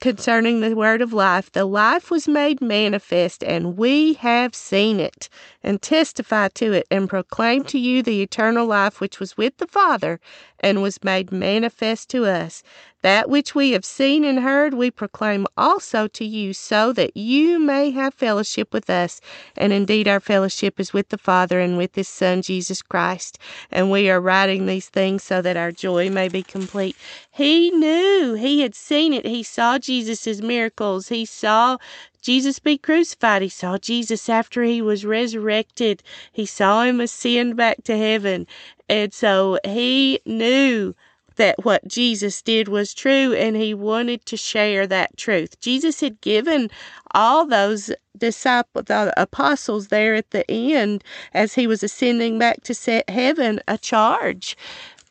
concerning 0.00 0.60
the 0.60 0.74
word 0.74 1.02
of 1.02 1.12
life. 1.12 1.50
The 1.52 1.64
life 1.64 2.10
was 2.10 2.28
made 2.28 2.60
manifest, 2.60 3.42
and 3.44 3.76
we 3.76 4.14
have 4.14 4.54
seen 4.54 5.00
it, 5.00 5.28
and 5.62 5.80
testify 5.80 6.48
to 6.54 6.72
it, 6.72 6.86
and 6.90 7.08
proclaim 7.08 7.64
to 7.64 7.78
you 7.78 8.02
the 8.02 8.22
eternal 8.22 8.66
life 8.66 9.00
which 9.00 9.20
was 9.20 9.36
with 9.36 9.56
the 9.58 9.66
Father, 9.66 10.20
and 10.60 10.82
was 10.82 11.02
made 11.04 11.32
manifest 11.32 12.08
to 12.10 12.24
us. 12.26 12.62
That 13.02 13.30
which 13.30 13.54
we 13.54 13.70
have 13.70 13.84
seen 13.84 14.24
and 14.24 14.40
heard, 14.40 14.74
we 14.74 14.90
proclaim 14.90 15.46
also 15.56 16.08
to 16.08 16.24
you, 16.24 16.52
so 16.52 16.92
that 16.94 17.16
you 17.16 17.60
may 17.60 17.90
have 17.90 18.12
fellowship 18.12 18.72
with 18.72 18.90
us. 18.90 19.20
And 19.56 19.72
indeed, 19.72 20.08
our 20.08 20.18
fellowship 20.18 20.80
is 20.80 20.92
with 20.92 21.10
the 21.10 21.18
Father 21.18 21.60
and 21.60 21.78
with 21.78 21.94
His 21.94 22.08
Son, 22.08 22.42
Jesus 22.42 22.82
Christ. 22.82 23.38
And 23.70 23.90
we 23.90 24.10
are 24.10 24.20
writing 24.20 24.66
these 24.66 24.88
things 24.88 25.22
so 25.22 25.40
that 25.42 25.56
our 25.56 25.70
joy 25.70 26.10
may 26.10 26.28
be 26.28 26.42
complete. 26.42 26.96
He 27.30 27.70
knew, 27.70 28.34
he 28.34 28.62
had 28.62 28.74
seen 28.74 29.14
it. 29.14 29.24
He 29.24 29.44
saw 29.44 29.78
Jesus' 29.78 30.40
miracles, 30.40 31.08
he 31.08 31.24
saw 31.24 31.78
Jesus 32.20 32.58
be 32.58 32.78
crucified. 32.78 33.42
He 33.42 33.48
saw 33.48 33.78
Jesus 33.78 34.28
after 34.28 34.62
he 34.62 34.82
was 34.82 35.04
resurrected. 35.04 36.02
He 36.32 36.46
saw 36.46 36.82
him 36.82 37.00
ascend 37.00 37.56
back 37.56 37.82
to 37.84 37.96
heaven. 37.96 38.46
And 38.88 39.12
so 39.12 39.58
he 39.64 40.20
knew 40.26 40.94
that 41.36 41.64
what 41.64 41.86
Jesus 41.86 42.42
did 42.42 42.68
was 42.68 42.92
true 42.92 43.32
and 43.32 43.56
he 43.56 43.72
wanted 43.72 44.26
to 44.26 44.36
share 44.36 44.86
that 44.88 45.16
truth. 45.16 45.58
Jesus 45.60 46.00
had 46.00 46.20
given 46.20 46.68
all 47.12 47.46
those 47.46 47.90
disciples, 48.16 48.86
the 48.86 49.14
apostles 49.16 49.88
there 49.88 50.14
at 50.14 50.30
the 50.32 50.48
end, 50.50 51.04
as 51.32 51.54
he 51.54 51.66
was 51.66 51.82
ascending 51.82 52.38
back 52.38 52.62
to 52.64 53.04
heaven, 53.08 53.60
a 53.68 53.78
charge 53.78 54.56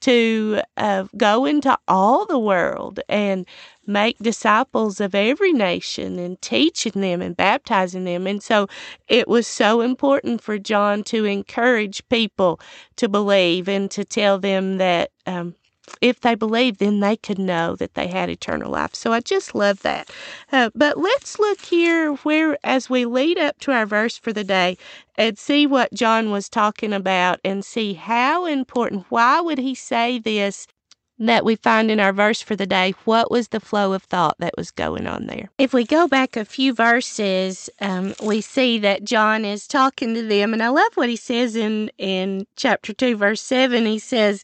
to 0.01 0.62
uh, 0.77 1.06
go 1.16 1.46
into 1.46 1.77
all 1.88 2.25
the 2.25 2.39
world 2.39 3.00
and 3.10 3.46
make 3.86 4.18
disciples 4.20 5.00
of 5.00 5.16
every 5.16 5.54
nation 5.54 6.20
and 6.20 6.42
teaching 6.42 7.01
them 7.01 7.22
and 7.22 7.38
baptizing 7.38 8.04
them. 8.04 8.27
And 8.27 8.44
so 8.44 8.68
it 9.08 9.27
was 9.27 9.48
so 9.48 9.82
important 9.82 10.42
for 10.42 10.58
John 10.58 11.04
to 11.06 11.25
encourage 11.25 12.08
people 12.10 12.60
to 12.98 13.08
believe 13.08 13.68
and 13.70 13.89
to 13.92 14.04
tell 14.04 14.39
them 14.39 14.77
that 14.77 15.12
um, 15.25 15.56
if 16.01 16.22
they 16.22 16.36
believed, 16.36 16.79
then 16.79 17.00
they 17.00 17.15
could 17.17 17.39
know 17.39 17.75
that 17.75 17.94
they 17.94 18.08
had 18.08 18.29
eternal 18.29 18.72
life. 18.72 18.94
So 18.96 19.13
I 19.13 19.20
just 19.20 19.56
love 19.56 19.82
that. 19.82 20.10
Uh, 20.51 20.70
but 20.75 20.98
let's 20.98 21.39
look 21.39 21.62
here 21.62 22.13
where, 22.24 22.58
as 22.63 22.89
we 22.89 23.06
lead 23.06 23.38
up 23.38 23.60
to 23.60 23.72
our 23.72 23.86
verse 23.86 24.17
for 24.17 24.34
the 24.34 24.44
day, 24.44 24.77
and 25.17 25.38
see 25.38 25.65
what 25.65 25.94
John 25.94 26.29
was 26.29 26.48
talking 26.48 26.94
about 26.94 27.39
and 27.44 27.65
see 27.65 27.94
how 27.94 28.46
important, 28.46 29.06
why 29.10 29.41
would 29.41 29.58
he 29.58 29.74
say 29.74 30.20
this 30.20 30.67
that 31.20 31.44
we 31.44 31.56
find 31.56 31.89
in 31.89 32.00
our 32.00 32.13
verse 32.13 32.44
for 32.44 32.56
the 32.56 32.67
day, 32.67 32.94
what 33.06 33.32
was 33.32 33.48
the 33.48 33.60
flow 33.60 33.94
of 33.94 34.03
thought 34.03 34.36
that 34.38 34.53
was 34.56 34.70
going 34.70 35.08
on 35.08 35.25
there? 35.25 35.50
If 35.58 35.74
we 35.74 35.84
go 35.84 36.08
back 36.08 36.38
a 36.38 36.46
few 36.46 36.74
verses, 36.74 37.72
um, 37.82 38.13
we 38.24 38.39
see 38.39 38.77
that 38.79 39.03
John 39.03 39.44
is 39.44 39.67
talking 39.67 40.13
to 40.13 40.22
them, 40.22 40.53
and 40.53 40.62
I 40.62 40.70
love 40.70 40.91
what 40.94 41.10
he 41.10 41.15
says 41.15 41.56
in 41.56 41.89
in 41.98 42.46
chapter 42.56 42.94
two, 42.94 43.15
verse 43.15 43.41
seven. 43.41 43.88
He 43.88 43.98
says, 43.98 44.44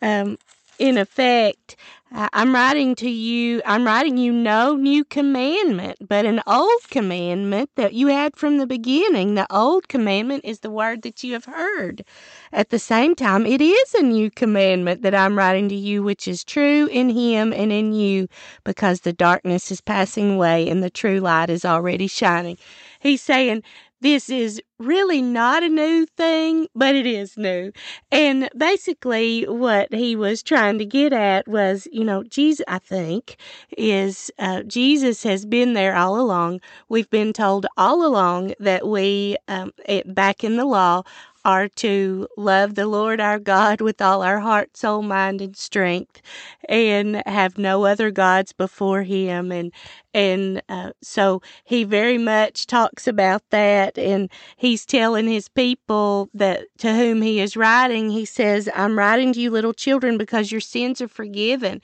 um, 0.00 0.38
in 0.78 0.98
effect, 0.98 1.76
I'm 2.16 2.54
writing 2.54 2.94
to 2.96 3.10
you, 3.10 3.60
I'm 3.66 3.84
writing 3.84 4.16
you 4.16 4.32
no 4.32 4.76
new 4.76 5.04
commandment, 5.04 5.98
but 6.06 6.24
an 6.24 6.40
old 6.46 6.88
commandment 6.88 7.70
that 7.74 7.92
you 7.92 8.06
had 8.06 8.36
from 8.36 8.58
the 8.58 8.68
beginning. 8.68 9.34
The 9.34 9.52
old 9.52 9.88
commandment 9.88 10.44
is 10.44 10.60
the 10.60 10.70
word 10.70 11.02
that 11.02 11.24
you 11.24 11.32
have 11.32 11.46
heard. 11.46 12.04
At 12.52 12.70
the 12.70 12.78
same 12.78 13.16
time, 13.16 13.46
it 13.46 13.60
is 13.60 13.94
a 13.94 14.02
new 14.02 14.30
commandment 14.30 15.02
that 15.02 15.14
I'm 15.14 15.36
writing 15.36 15.68
to 15.70 15.74
you, 15.74 16.04
which 16.04 16.28
is 16.28 16.44
true 16.44 16.86
in 16.86 17.08
him 17.08 17.52
and 17.52 17.72
in 17.72 17.92
you, 17.92 18.28
because 18.62 19.00
the 19.00 19.12
darkness 19.12 19.72
is 19.72 19.80
passing 19.80 20.34
away 20.34 20.68
and 20.68 20.84
the 20.84 20.90
true 20.90 21.18
light 21.18 21.50
is 21.50 21.64
already 21.64 22.06
shining. 22.06 22.58
He's 23.00 23.22
saying, 23.22 23.64
this 24.04 24.28
is 24.28 24.60
really 24.78 25.22
not 25.22 25.62
a 25.62 25.68
new 25.68 26.04
thing, 26.04 26.68
but 26.74 26.94
it 26.94 27.06
is 27.06 27.38
new. 27.38 27.72
And 28.12 28.50
basically, 28.54 29.44
what 29.44 29.92
he 29.94 30.14
was 30.14 30.42
trying 30.42 30.76
to 30.76 30.84
get 30.84 31.14
at 31.14 31.48
was, 31.48 31.88
you 31.90 32.04
know, 32.04 32.22
Jesus, 32.22 32.62
I 32.68 32.80
think, 32.80 33.36
is 33.78 34.30
uh, 34.38 34.62
Jesus 34.64 35.22
has 35.22 35.46
been 35.46 35.72
there 35.72 35.96
all 35.96 36.20
along. 36.20 36.60
We've 36.90 37.08
been 37.08 37.32
told 37.32 37.64
all 37.78 38.04
along 38.04 38.52
that 38.60 38.86
we, 38.86 39.38
um, 39.48 39.72
it, 39.86 40.14
back 40.14 40.44
in 40.44 40.56
the 40.58 40.66
law, 40.66 41.04
are 41.44 41.68
to 41.68 42.28
love 42.36 42.74
the 42.74 42.86
Lord 42.86 43.20
our 43.20 43.38
God 43.38 43.80
with 43.80 44.00
all 44.02 44.22
our 44.22 44.40
heart, 44.40 44.76
soul, 44.76 45.02
mind, 45.02 45.40
and 45.40 45.56
strength, 45.56 46.22
and 46.68 47.22
have 47.26 47.58
no 47.58 47.84
other 47.84 48.10
gods 48.10 48.52
before 48.52 49.02
Him. 49.02 49.52
And 49.52 49.72
and 50.12 50.62
uh, 50.68 50.92
so 51.02 51.42
he 51.64 51.82
very 51.84 52.18
much 52.18 52.66
talks 52.66 53.06
about 53.08 53.42
that, 53.50 53.98
and 53.98 54.30
he's 54.56 54.86
telling 54.86 55.26
his 55.26 55.48
people 55.48 56.30
that 56.34 56.66
to 56.78 56.94
whom 56.94 57.20
he 57.22 57.40
is 57.40 57.56
writing. 57.56 58.10
He 58.10 58.24
says, 58.24 58.68
"I'm 58.74 58.96
writing 58.98 59.32
to 59.32 59.40
you, 59.40 59.50
little 59.50 59.72
children, 59.74 60.16
because 60.18 60.52
your 60.52 60.60
sins 60.60 61.00
are 61.02 61.08
forgiven." 61.08 61.82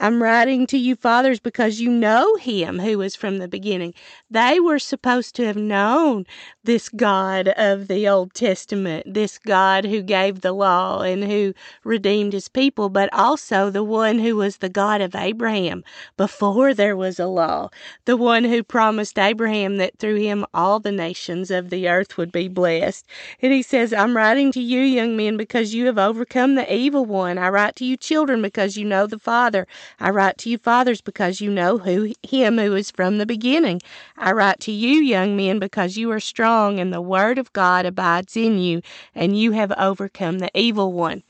I'm 0.00 0.22
writing 0.22 0.66
to 0.68 0.78
you, 0.78 0.94
fathers, 0.94 1.40
because 1.40 1.80
you 1.80 1.90
know 1.90 2.36
him 2.36 2.78
who 2.78 2.98
was 2.98 3.16
from 3.16 3.38
the 3.38 3.48
beginning. 3.48 3.94
They 4.30 4.60
were 4.60 4.78
supposed 4.78 5.34
to 5.36 5.46
have 5.46 5.56
known 5.56 6.24
this 6.62 6.88
God 6.88 7.48
of 7.48 7.88
the 7.88 8.06
Old 8.06 8.32
Testament, 8.32 9.12
this 9.12 9.38
God 9.38 9.84
who 9.86 10.02
gave 10.02 10.40
the 10.40 10.52
law 10.52 11.00
and 11.00 11.24
who 11.24 11.52
redeemed 11.82 12.32
his 12.32 12.48
people, 12.48 12.88
but 12.90 13.12
also 13.12 13.70
the 13.70 13.82
one 13.82 14.20
who 14.20 14.36
was 14.36 14.58
the 14.58 14.68
God 14.68 15.00
of 15.00 15.16
Abraham 15.16 15.82
before 16.16 16.74
there 16.74 16.96
was 16.96 17.18
a 17.18 17.26
law, 17.26 17.68
the 18.04 18.16
one 18.16 18.44
who 18.44 18.62
promised 18.62 19.18
Abraham 19.18 19.78
that 19.78 19.98
through 19.98 20.16
him 20.16 20.44
all 20.54 20.78
the 20.78 20.92
nations 20.92 21.50
of 21.50 21.70
the 21.70 21.88
earth 21.88 22.16
would 22.16 22.30
be 22.30 22.46
blessed. 22.46 23.04
And 23.42 23.52
he 23.52 23.62
says, 23.62 23.92
I'm 23.92 24.16
writing 24.16 24.52
to 24.52 24.60
you, 24.60 24.80
young 24.80 25.16
men, 25.16 25.36
because 25.36 25.74
you 25.74 25.86
have 25.86 25.98
overcome 25.98 26.54
the 26.54 26.72
evil 26.72 27.04
one. 27.04 27.38
I 27.38 27.48
write 27.48 27.74
to 27.76 27.84
you, 27.84 27.96
children, 27.96 28.42
because 28.42 28.76
you 28.76 28.84
know 28.84 29.06
the 29.06 29.18
Father. 29.18 29.66
I 30.00 30.10
write 30.10 30.38
to 30.38 30.50
you, 30.50 30.58
fathers, 30.58 31.00
because 31.00 31.40
you 31.40 31.50
know 31.50 31.78
who 31.78 32.12
him 32.22 32.58
who 32.58 32.74
is 32.74 32.90
from 32.90 33.18
the 33.18 33.26
beginning. 33.26 33.80
I 34.16 34.32
write 34.32 34.60
to 34.60 34.72
you, 34.72 35.00
young 35.00 35.36
men, 35.36 35.58
because 35.58 35.96
you 35.96 36.10
are 36.10 36.20
strong, 36.20 36.78
and 36.78 36.92
the 36.92 37.00
word 37.00 37.38
of 37.38 37.52
God 37.52 37.86
abides 37.86 38.36
in 38.36 38.58
you, 38.58 38.82
and 39.14 39.38
you 39.38 39.52
have 39.52 39.72
overcome 39.72 40.38
the 40.38 40.50
evil 40.58 40.92
one. 40.92 41.22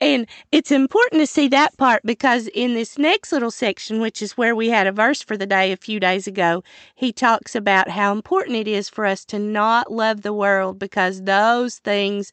And 0.00 0.26
it's 0.52 0.70
important 0.70 1.20
to 1.20 1.26
see 1.26 1.48
that 1.48 1.76
part 1.76 2.02
because 2.04 2.46
in 2.48 2.74
this 2.74 2.98
next 2.98 3.32
little 3.32 3.50
section, 3.50 4.00
which 4.00 4.22
is 4.22 4.36
where 4.36 4.54
we 4.54 4.68
had 4.68 4.86
a 4.86 4.92
verse 4.92 5.22
for 5.22 5.36
the 5.36 5.46
day 5.46 5.72
a 5.72 5.76
few 5.76 5.98
days 5.98 6.28
ago, 6.28 6.62
he 6.94 7.12
talks 7.12 7.56
about 7.56 7.90
how 7.90 8.12
important 8.12 8.56
it 8.56 8.68
is 8.68 8.88
for 8.88 9.04
us 9.04 9.24
to 9.26 9.38
not 9.40 9.90
love 9.90 10.22
the 10.22 10.32
world 10.32 10.78
because 10.78 11.22
those 11.22 11.78
things 11.78 12.32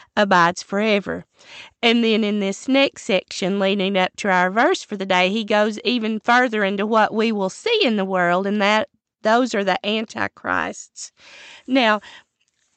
abides 0.15 0.61
forever. 0.63 1.25
And 1.81 2.03
then 2.03 2.23
in 2.23 2.39
this 2.39 2.67
next 2.67 3.03
section, 3.03 3.59
leading 3.59 3.97
up 3.97 4.15
to 4.17 4.29
our 4.29 4.51
verse 4.51 4.83
for 4.83 4.97
the 4.97 5.05
day, 5.05 5.29
he 5.29 5.43
goes 5.43 5.79
even 5.79 6.19
further 6.19 6.63
into 6.63 6.85
what 6.85 7.13
we 7.13 7.31
will 7.31 7.49
see 7.49 7.79
in 7.83 7.95
the 7.95 8.05
world, 8.05 8.45
and 8.45 8.61
that 8.61 8.89
those 9.23 9.53
are 9.55 9.63
the 9.63 9.83
antichrists. 9.85 11.11
Now, 11.67 12.01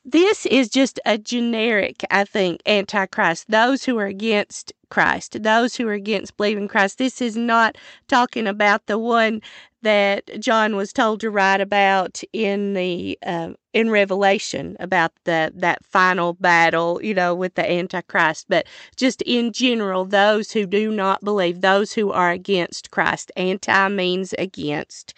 this 0.05 0.45
is 0.47 0.69
just 0.69 1.01
a 1.07 1.17
generic, 1.17 2.05
I 2.11 2.25
think, 2.25 2.61
antichrist. 2.67 3.51
Those 3.51 3.85
who 3.85 3.99
are 3.99 4.07
against 4.07 4.73
Christ, 4.91 5.43
those 5.43 5.75
who 5.75 5.89
are 5.89 5.95
against 5.95 6.37
believing 6.37 6.69
Christ. 6.69 6.99
This 6.99 7.23
is 7.23 7.37
not 7.37 7.77
talking 8.07 8.47
about 8.47 8.87
the 8.87 8.99
one 8.99 9.41
that 9.85 10.41
John 10.41 10.77
was 10.77 10.93
told 10.93 11.21
to 11.21 11.31
write 11.31 11.61
about 11.61 12.23
in 12.33 12.75
the 12.75 13.19
uh, 13.25 13.51
in 13.73 13.91
Revelation 13.91 14.77
about 14.81 15.13
the 15.25 15.53
that 15.55 15.85
final 15.85 16.33
battle, 16.33 17.01
you 17.03 17.15
know, 17.15 17.35
with 17.35 17.55
the 17.55 17.71
Antichrist, 17.71 18.47
but 18.49 18.67
just 18.97 19.23
in 19.23 19.53
general, 19.53 20.05
those 20.05 20.53
who 20.53 20.67
do 20.67 20.91
not 20.91 21.23
believe, 21.23 21.61
those 21.61 21.93
who 21.93 22.11
are 22.11 22.31
against 22.31 22.91
Christ. 22.91 23.31
Anti 23.37 23.89
means 23.89 24.35
against, 24.39 25.13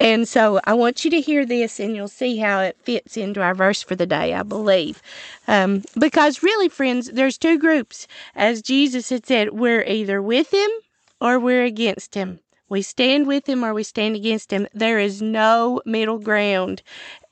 and 0.00 0.26
so 0.26 0.60
I 0.64 0.74
want 0.74 1.04
you 1.04 1.10
to 1.12 1.20
hear 1.20 1.46
this, 1.46 1.78
and 1.78 1.94
you'll 1.94 2.08
see 2.08 2.38
how 2.38 2.60
it 2.60 2.76
fits 2.82 3.16
into 3.16 3.40
our 3.40 3.54
verse 3.54 3.82
for 3.82 3.94
the 3.94 4.06
day. 4.06 4.34
I 4.34 4.42
believe, 4.42 5.00
um, 5.46 5.84
because 5.98 6.42
really, 6.42 6.68
friends, 6.68 7.10
there's 7.12 7.38
two 7.38 7.58
groups, 7.58 8.06
as 8.34 8.62
Jesus 8.62 9.10
had 9.10 9.26
said, 9.26 9.52
we're 9.52 9.84
either 9.84 10.20
with 10.20 10.52
him 10.52 10.70
or 11.20 11.38
we're 11.38 11.64
against 11.64 12.14
him. 12.14 12.40
We 12.68 12.82
stand 12.82 13.26
with 13.26 13.48
him 13.48 13.64
or 13.64 13.74
we 13.74 13.82
stand 13.82 14.16
against 14.16 14.52
him. 14.52 14.66
There 14.74 14.98
is 14.98 15.22
no 15.22 15.80
middle 15.84 16.18
ground. 16.18 16.82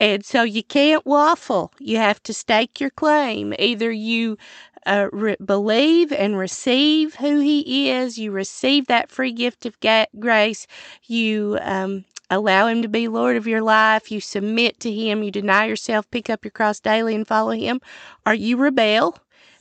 And 0.01 0.25
so 0.25 0.43
you 0.43 0.63
can't 0.63 1.05
waffle. 1.07 1.73
You 1.79 1.99
have 1.99 2.23
to 2.25 2.35
stake 2.35 2.81
your 2.81 2.91
claim. 2.91 3.55
Either 3.59 3.91
you 3.91 4.39
uh, 4.87 5.09
re- 5.13 5.37
believe 5.45 6.13
and 6.13 6.39
receive 6.39 7.17
who 7.17 7.41
he 7.41 7.91
is, 7.91 8.19
you 8.19 8.31
receive 8.31 8.87
that 8.87 9.11
free 9.11 9.33
gift 9.33 9.67
of 9.67 9.79
ga- 9.81 10.07
grace, 10.19 10.67
you 11.05 11.59
um, 11.61 12.05
allow 12.31 12.67
him 12.67 12.83
to 12.83 12.89
be 12.89 13.09
Lord 13.09 13.37
of 13.37 13.47
your 13.47 13.63
life, 13.63 14.11
you 14.11 14.21
submit 14.21 14.81
to 14.81 14.93
him, 14.93 15.23
you 15.23 15.31
deny 15.31 15.67
yourself, 15.67 16.11
pick 16.11 16.31
up 16.31 16.45
your 16.45 16.53
cross 16.53 16.81
daily 16.81 17.15
and 17.15 17.27
follow 17.27 17.51
him, 17.51 17.81
or 18.25 18.35
you 18.35 18.57
rebel 18.57 19.19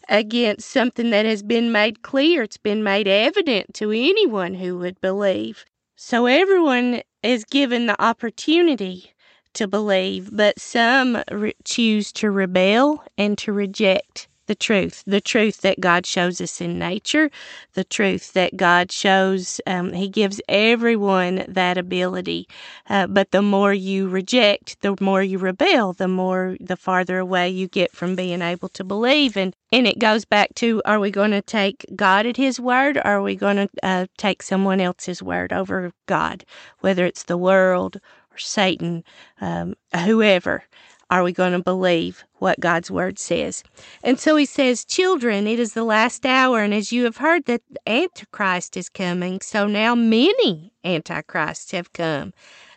against 0.09 0.69
something 0.69 1.09
that 1.11 1.25
has 1.25 1.43
been 1.43 1.71
made 1.71 2.01
clear. 2.01 2.43
It's 2.43 2.57
been 2.57 2.83
made 2.83 3.07
evident 3.07 3.73
to 3.75 3.91
anyone 3.91 4.55
who 4.55 4.77
would 4.79 4.99
believe. 5.01 5.65
So 5.95 6.25
everyone 6.25 7.01
is 7.23 7.45
given 7.45 7.85
the 7.87 8.01
opportunity 8.01 9.13
to 9.53 9.67
believe, 9.67 10.29
but 10.35 10.59
some 10.59 11.23
re- 11.31 11.55
choose 11.63 12.11
to 12.13 12.29
rebel 12.29 13.03
and 13.17 13.37
to 13.39 13.53
reject 13.53 14.27
the 14.47 14.55
truth, 14.55 15.03
the 15.05 15.21
truth 15.21 15.61
that 15.61 15.79
God 15.79 16.05
shows 16.05 16.39
us 16.41 16.61
in 16.61 16.77
nature, 16.77 17.29
the 17.73 17.83
truth 17.83 18.33
that 18.33 18.57
God 18.57 18.91
shows, 18.91 19.59
um, 19.65 19.93
He 19.93 20.07
gives 20.07 20.41
everyone 20.47 21.45
that 21.47 21.77
ability. 21.77 22.47
Uh, 22.89 23.07
but 23.07 23.31
the 23.31 23.41
more 23.41 23.73
you 23.73 24.07
reject, 24.07 24.81
the 24.81 24.95
more 25.01 25.23
you 25.23 25.37
rebel, 25.37 25.93
the 25.93 26.07
more, 26.07 26.57
the 26.59 26.75
farther 26.77 27.19
away 27.19 27.49
you 27.49 27.67
get 27.67 27.91
from 27.91 28.15
being 28.15 28.41
able 28.41 28.69
to 28.69 28.83
believe. 28.83 29.35
And, 29.37 29.55
and 29.71 29.87
it 29.87 29.99
goes 29.99 30.25
back 30.25 30.53
to 30.55 30.81
are 30.85 30.99
we 30.99 31.11
going 31.11 31.31
to 31.31 31.41
take 31.41 31.85
God 31.95 32.25
at 32.25 32.37
His 32.37 32.59
word 32.59 32.97
or 32.97 33.05
are 33.05 33.21
we 33.21 33.35
going 33.35 33.57
to 33.57 33.69
uh, 33.83 34.05
take 34.17 34.43
someone 34.43 34.79
else's 34.81 35.21
word 35.23 35.51
over 35.53 35.91
God, 36.05 36.45
whether 36.79 37.05
it's 37.05 37.23
the 37.23 37.37
world 37.37 37.97
or 38.31 38.37
Satan, 38.37 39.03
um, 39.41 39.75
whoever 40.03 40.63
are 41.09 41.23
we 41.23 41.31
going 41.31 41.51
to 41.53 41.59
believe 41.59 42.23
what 42.39 42.59
God's 42.59 42.89
word 42.89 43.19
says? 43.19 43.63
And 44.03 44.19
so 44.19 44.35
he 44.35 44.45
says, 44.45 44.85
Children, 44.85 45.47
it 45.47 45.59
is 45.59 45.73
the 45.73 45.83
last 45.83 46.25
hour, 46.25 46.61
and 46.61 46.73
as 46.73 46.91
you 46.91 47.03
have 47.03 47.17
heard 47.17 47.45
that 47.45 47.61
Antichrist 47.85 48.75
is 48.75 48.89
coming, 48.89 49.39
so 49.41 49.67
now 49.67 49.95
many 49.95 50.73
Antichrists 50.83 51.71
have 51.71 51.93
come. 51.93 52.33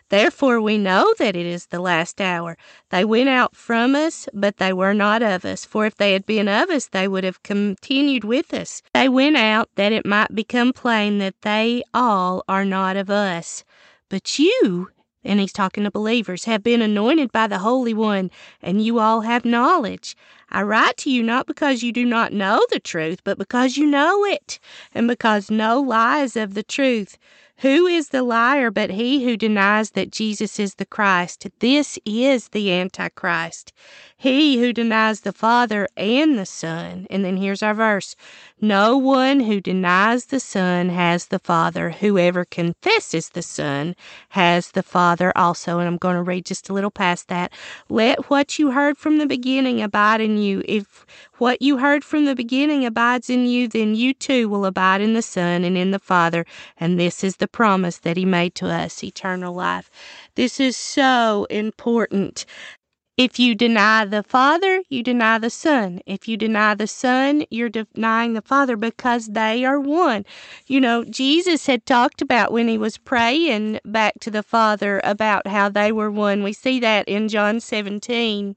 Therefore, 0.09 0.59
we 0.59 0.77
know 0.79 1.13
that 1.19 1.35
it 1.35 1.45
is 1.45 1.67
the 1.67 1.79
last 1.79 2.19
hour. 2.19 2.57
They 2.89 3.05
went 3.05 3.29
out 3.29 3.55
from 3.55 3.95
us, 3.95 4.27
but 4.33 4.57
they 4.57 4.73
were 4.73 4.95
not 4.95 5.21
of 5.21 5.45
us. 5.45 5.65
For 5.65 5.85
if 5.85 5.95
they 5.95 6.13
had 6.13 6.25
been 6.25 6.47
of 6.47 6.69
us, 6.71 6.87
they 6.87 7.07
would 7.07 7.23
have 7.23 7.43
continued 7.43 8.23
with 8.23 8.51
us. 8.51 8.81
They 8.93 9.07
went 9.07 9.37
out 9.37 9.69
that 9.75 9.91
it 9.91 10.07
might 10.07 10.33
become 10.33 10.73
plain 10.73 11.19
that 11.19 11.41
they 11.43 11.83
all 11.93 12.43
are 12.47 12.65
not 12.65 12.97
of 12.97 13.11
us. 13.11 13.63
But 14.09 14.39
you 14.39 14.89
and 15.23 15.39
he's 15.39 15.53
talking 15.53 15.83
to 15.83 15.91
believers, 15.91 16.45
have 16.45 16.63
been 16.63 16.81
anointed 16.81 17.31
by 17.31 17.47
the 17.47 17.59
Holy 17.59 17.93
One, 17.93 18.31
and 18.61 18.83
you 18.83 18.99
all 18.99 19.21
have 19.21 19.45
knowledge. 19.45 20.15
I 20.49 20.63
write 20.63 20.97
to 20.97 21.11
you 21.11 21.21
not 21.23 21.45
because 21.47 21.83
you 21.83 21.91
do 21.91 22.05
not 22.05 22.33
know 22.33 22.65
the 22.69 22.79
truth, 22.79 23.23
but 23.23 23.37
because 23.37 23.77
you 23.77 23.85
know 23.85 24.25
it, 24.25 24.59
and 24.93 25.07
because 25.07 25.51
no 25.51 25.79
lie 25.79 26.21
is 26.21 26.35
of 26.35 26.53
the 26.53 26.63
truth. 26.63 27.17
Who 27.57 27.87
is 27.87 28.09
the 28.09 28.23
liar 28.23 28.71
but 28.71 28.91
he 28.91 29.25
who 29.25 29.35
denies 29.35 29.91
that 29.91 30.11
Jesus 30.11 30.59
is 30.59 30.75
the 30.75 30.85
Christ? 30.85 31.45
This 31.59 31.99
is 32.05 32.47
the 32.49 32.71
Antichrist. 32.71 33.73
He 34.21 34.59
who 34.59 34.73
denies 34.73 35.21
the 35.21 35.31
Father 35.31 35.87
and 35.95 36.37
the 36.37 36.45
Son. 36.45 37.07
And 37.09 37.23
then 37.23 37.37
here's 37.37 37.63
our 37.63 37.73
verse. 37.73 38.17
No 38.59 38.97
one 38.97 39.39
who 39.39 39.61
denies 39.61 40.25
the 40.25 40.41
Son 40.41 40.89
has 40.89 41.27
the 41.27 41.39
Father. 41.39 41.91
Whoever 41.91 42.43
confesses 42.43 43.29
the 43.29 43.41
Son 43.41 43.95
has 44.31 44.71
the 44.71 44.83
Father 44.83 45.31
also. 45.37 45.79
And 45.79 45.87
I'm 45.87 45.95
going 45.95 46.17
to 46.17 46.21
read 46.21 46.45
just 46.45 46.67
a 46.69 46.73
little 46.73 46.91
past 46.91 47.29
that. 47.29 47.53
Let 47.87 48.29
what 48.29 48.59
you 48.59 48.71
heard 48.71 48.97
from 48.97 49.19
the 49.19 49.25
beginning 49.25 49.81
abide 49.81 50.19
in 50.19 50.37
you. 50.37 50.63
If 50.65 51.05
what 51.37 51.61
you 51.61 51.77
heard 51.77 52.03
from 52.03 52.25
the 52.25 52.35
beginning 52.35 52.85
abides 52.85 53.29
in 53.29 53.45
you, 53.45 53.69
then 53.69 53.95
you 53.95 54.13
too 54.13 54.49
will 54.49 54.65
abide 54.65 54.99
in 54.99 55.13
the 55.13 55.21
Son 55.21 55.63
and 55.63 55.77
in 55.77 55.91
the 55.91 55.97
Father. 55.97 56.45
And 56.77 56.99
this 56.99 57.23
is 57.23 57.37
the 57.37 57.47
promise 57.47 57.99
that 57.99 58.17
He 58.17 58.25
made 58.25 58.53
to 58.55 58.67
us 58.67 59.01
eternal 59.01 59.53
life. 59.53 59.89
This 60.35 60.59
is 60.59 60.75
so 60.75 61.47
important. 61.49 62.45
If 63.19 63.37
you 63.37 63.53
deny 63.53 64.05
the 64.05 64.23
Father, 64.23 64.81
you 64.87 65.03
deny 65.03 65.39
the 65.39 65.49
Son. 65.49 65.99
If 66.05 66.29
you 66.29 66.37
deny 66.37 66.73
the 66.73 66.87
Son, 66.87 67.43
you're 67.49 67.67
denying 67.67 68.31
the 68.31 68.41
Father 68.41 68.77
because 68.77 69.27
they 69.27 69.65
are 69.65 69.77
one. 69.77 70.25
You 70.67 70.79
know, 70.79 71.03
Jesus 71.03 71.65
had 71.65 71.85
talked 71.85 72.21
about 72.21 72.53
when 72.53 72.69
he 72.69 72.77
was 72.77 72.97
praying 72.97 73.81
back 73.83 74.21
to 74.21 74.31
the 74.31 74.41
Father 74.41 75.01
about 75.03 75.47
how 75.47 75.67
they 75.67 75.91
were 75.91 76.09
one. 76.09 76.43
We 76.43 76.53
see 76.53 76.79
that 76.79 77.09
in 77.09 77.27
John 77.27 77.59
17 77.59 78.55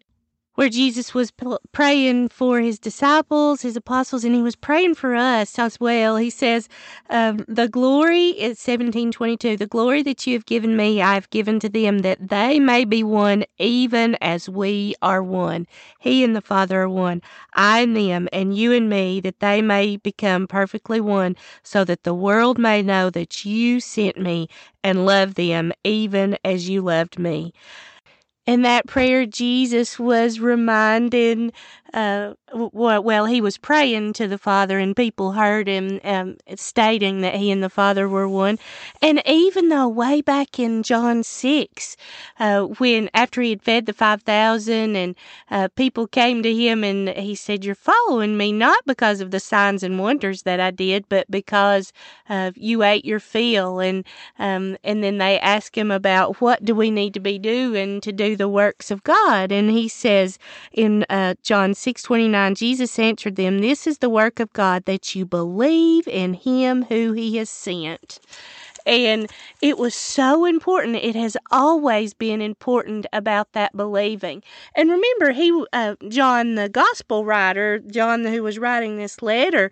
where 0.55 0.69
Jesus 0.69 1.15
was 1.15 1.33
praying 1.73 2.29
for 2.29 2.61
his 2.61 2.79
disciples, 2.79 3.63
his 3.63 3.77
apostles, 3.77 4.23
and 4.23 4.35
he 4.35 4.43
was 4.43 4.55
praying 4.55 4.95
for 4.95 5.15
us 5.15 5.59
as 5.59 5.81
well. 5.81 6.17
He 6.17 6.29
says, 6.29 6.69
um, 7.09 7.45
"The 7.49 7.69
glory 7.69 8.29
is 8.29 8.59
seventeen 8.59 9.13
twenty-two. 9.13 9.57
The 9.57 9.67
glory 9.67 10.03
that 10.03 10.27
you 10.27 10.35
have 10.35 10.45
given 10.45 10.77
me, 10.77 11.01
I 11.01 11.15
have 11.15 11.31
given 11.31 11.59
to 11.61 11.69
them, 11.71 12.01
that 12.01 12.29
they 12.29 12.61
may 12.61 12.85
be 12.85 13.03
one, 13.03 13.45
even 13.59 14.17
as 14.21 14.49
we 14.49 14.95
are 15.01 15.23
one. 15.23 15.67
He 15.99 16.23
and 16.23 16.37
the 16.37 16.43
Father 16.43 16.83
are 16.83 16.89
one. 16.89 17.23
I 17.55 17.81
and 17.81 17.97
them, 17.97 18.29
and 18.33 18.55
you 18.57 18.73
and 18.73 18.91
me, 18.91 19.21
that 19.21 19.41
they 19.41 19.63
may 19.63 19.97
become 19.97 20.47
perfectly 20.47 21.01
one, 21.01 21.35
so 21.63 21.83
that 21.85 22.05
the 22.05 22.15
world 22.15 22.59
may 22.59 22.83
know 22.83 23.09
that 23.11 23.45
you 23.47 23.81
sent 23.81 24.21
me 24.21 24.49
and 24.85 25.07
love 25.07 25.35
them, 25.35 25.73
even 25.83 26.37
as 26.45 26.69
you 26.69 26.83
loved 26.83 27.19
me." 27.19 27.55
In 28.47 28.63
that 28.63 28.87
prayer, 28.89 29.25
Jesus 29.25 29.99
was 29.99 30.41
reminding 30.41 31.53
uh, 31.95 32.35
well, 32.55 33.27
he 33.27 33.41
was 33.41 33.59
praying 33.59 34.15
to 34.15 34.27
the 34.27 34.39
Father, 34.39 34.79
and 34.79 34.97
people 34.97 35.33
heard 35.33 35.69
him 35.69 36.01
um, 36.05 36.37
stating 36.57 37.21
that 37.21 37.35
he 37.35 37.51
and 37.51 37.63
the 37.63 37.69
Father 37.69 38.09
were 38.09 38.29
one. 38.29 38.59
And 39.03 39.23
even 39.27 39.69
though 39.69 39.89
way 39.89 40.23
back 40.23 40.59
in 40.59 40.83
John 40.83 41.23
6, 41.23 41.97
uh, 42.39 42.63
when 42.63 43.11
after 43.13 43.43
he 43.43 43.51
had 43.51 43.63
fed 43.63 43.87
the 43.87 43.93
5,000 43.93 44.97
and 44.97 45.17
uh, 45.51 45.69
people 45.77 46.07
came 46.07 46.43
to 46.43 46.55
him 46.55 46.83
and 46.83 47.11
he 47.11 47.35
said, 47.35 47.65
You're 47.65 47.75
following 47.75 48.37
me 48.37 48.53
not 48.53 48.85
because 48.87 49.21
of 49.21 49.31
the 49.31 49.41
signs 49.41 49.83
and 49.83 49.99
wonders 49.99 50.43
that 50.43 50.61
I 50.61 50.71
did, 50.71 51.09
but 51.09 51.31
because 51.31 51.93
you 52.55 52.83
ate 52.83 53.05
your 53.05 53.21
fill. 53.21 53.81
And, 53.81 54.05
um, 54.39 54.77
and 54.83 55.05
then 55.05 55.19
they 55.19 55.39
ask 55.41 55.77
him 55.77 55.91
about 55.91 56.41
what 56.41 56.65
do 56.65 56.75
we 56.75 56.91
need 56.91 57.13
to 57.15 57.21
be 57.21 57.39
doing 57.39 58.01
to 58.01 58.13
do 58.13 58.35
the 58.35 58.49
works 58.49 58.91
of 58.91 59.05
God. 59.05 59.53
And 59.53 59.71
he 59.71 59.89
says 59.89 60.39
in 60.73 61.05
uh, 61.11 61.35
John 61.43 61.75
6 61.83 62.05
29, 62.05 62.55
Jesus 62.55 62.97
answered 62.97 63.35
them, 63.35 63.59
This 63.59 63.89
is 63.89 63.99
the 63.99 64.09
work 64.09 64.39
of 64.39 64.53
God, 64.53 64.85
that 64.85 65.17
you 65.17 65.27
believe 65.27 66.07
in 66.07 66.35
him 66.35 66.85
who 66.85 67.13
he 67.13 67.39
has 67.39 67.51
sent. 67.51 68.21
And 68.87 69.31
it 69.61 69.79
was 69.79 69.95
so 69.95 70.45
important. 70.45 70.97
It 70.97 71.15
has 71.15 71.37
always 71.51 72.15
been 72.15 72.41
important 72.41 73.07
about 73.13 73.53
that 73.53 73.77
believing. 73.77 74.43
And 74.75 74.91
remember, 74.91 75.33
he, 75.33 75.65
uh, 75.73 75.97
John, 76.09 76.55
the 76.55 76.69
gospel 76.69 77.25
writer, 77.25 77.79
John, 77.79 78.25
who 78.25 78.43
was 78.43 78.59
writing 78.59 78.97
this 78.97 79.23
letter, 79.23 79.71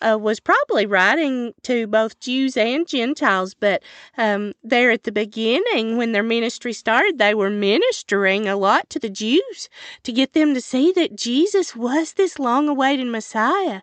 uh, 0.00 0.18
was 0.20 0.40
probably 0.40 0.86
writing 0.86 1.54
to 1.62 1.86
both 1.86 2.18
Jews 2.20 2.56
and 2.56 2.86
Gentiles. 2.86 3.54
But 3.54 3.82
um, 4.16 4.52
there 4.62 4.90
at 4.90 5.04
the 5.04 5.12
beginning, 5.12 5.96
when 5.96 6.12
their 6.12 6.22
ministry 6.22 6.72
started, 6.72 7.18
they 7.18 7.34
were 7.34 7.50
ministering 7.50 8.48
a 8.48 8.56
lot 8.56 8.90
to 8.90 8.98
the 8.98 9.10
Jews 9.10 9.68
to 10.02 10.12
get 10.12 10.32
them 10.32 10.54
to 10.54 10.60
see 10.60 10.92
that 10.92 11.16
Jesus 11.16 11.76
was 11.76 12.14
this 12.14 12.38
long 12.38 12.68
awaited 12.68 13.06
Messiah. 13.06 13.82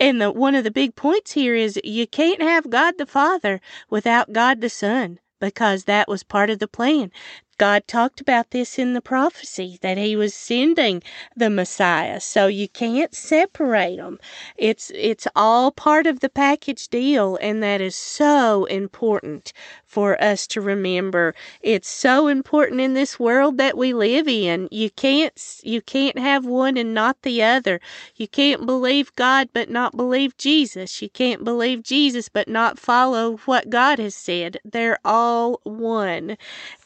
And 0.00 0.20
the, 0.20 0.30
one 0.30 0.54
of 0.54 0.64
the 0.64 0.70
big 0.70 0.96
points 0.96 1.32
here 1.32 1.54
is 1.54 1.78
you 1.84 2.06
can't 2.06 2.42
have 2.42 2.70
God 2.70 2.94
the 2.98 3.06
Father 3.06 3.60
without 3.90 4.15
without 4.16 4.32
God 4.32 4.60
the 4.60 4.70
Son 4.70 5.18
because 5.40 5.84
that 5.84 6.08
was 6.08 6.22
part 6.22 6.48
of 6.50 6.58
the 6.58 6.68
plan. 6.68 7.10
God 7.58 7.86
talked 7.88 8.20
about 8.20 8.50
this 8.50 8.78
in 8.78 8.92
the 8.92 9.00
prophecy 9.00 9.78
that 9.82 9.98
he 9.98 10.16
was 10.16 10.34
sending 10.34 11.02
the 11.36 11.50
Messiah. 11.50 12.20
So 12.20 12.46
you 12.46 12.68
can't 12.68 13.14
separate 13.14 13.96
them. 13.96 14.18
It's 14.56 14.90
it's 14.94 15.26
all 15.34 15.70
part 15.70 16.06
of 16.06 16.20
the 16.20 16.28
package 16.28 16.88
deal 16.88 17.36
and 17.40 17.62
that 17.62 17.80
is 17.80 17.96
so 17.96 18.64
important 18.66 19.52
for 19.86 20.22
us 20.22 20.46
to 20.48 20.60
remember. 20.60 21.34
It's 21.62 21.88
so 21.88 22.28
important 22.28 22.80
in 22.80 22.94
this 22.94 23.18
world 23.18 23.56
that 23.58 23.78
we 23.78 23.94
live 23.94 24.28
in. 24.28 24.68
You 24.70 24.90
can't 24.90 25.32
you 25.62 25.80
can't 25.80 26.18
have 26.18 26.44
one 26.44 26.76
and 26.76 26.92
not 26.92 27.22
the 27.22 27.42
other. 27.42 27.80
You 28.16 28.28
can't 28.28 28.66
believe 28.66 29.14
God 29.16 29.48
but 29.52 29.70
not 29.70 29.96
believe 29.96 30.36
Jesus. 30.36 31.00
You 31.00 31.08
can't 31.08 31.44
believe 31.44 31.82
Jesus 31.82 32.28
but 32.28 32.48
not 32.48 32.78
follow 32.78 33.38
what 33.46 33.70
God 33.70 33.98
has 33.98 34.14
said. 34.14 34.58
They're 34.64 34.98
all 35.04 35.60
one. 35.64 36.36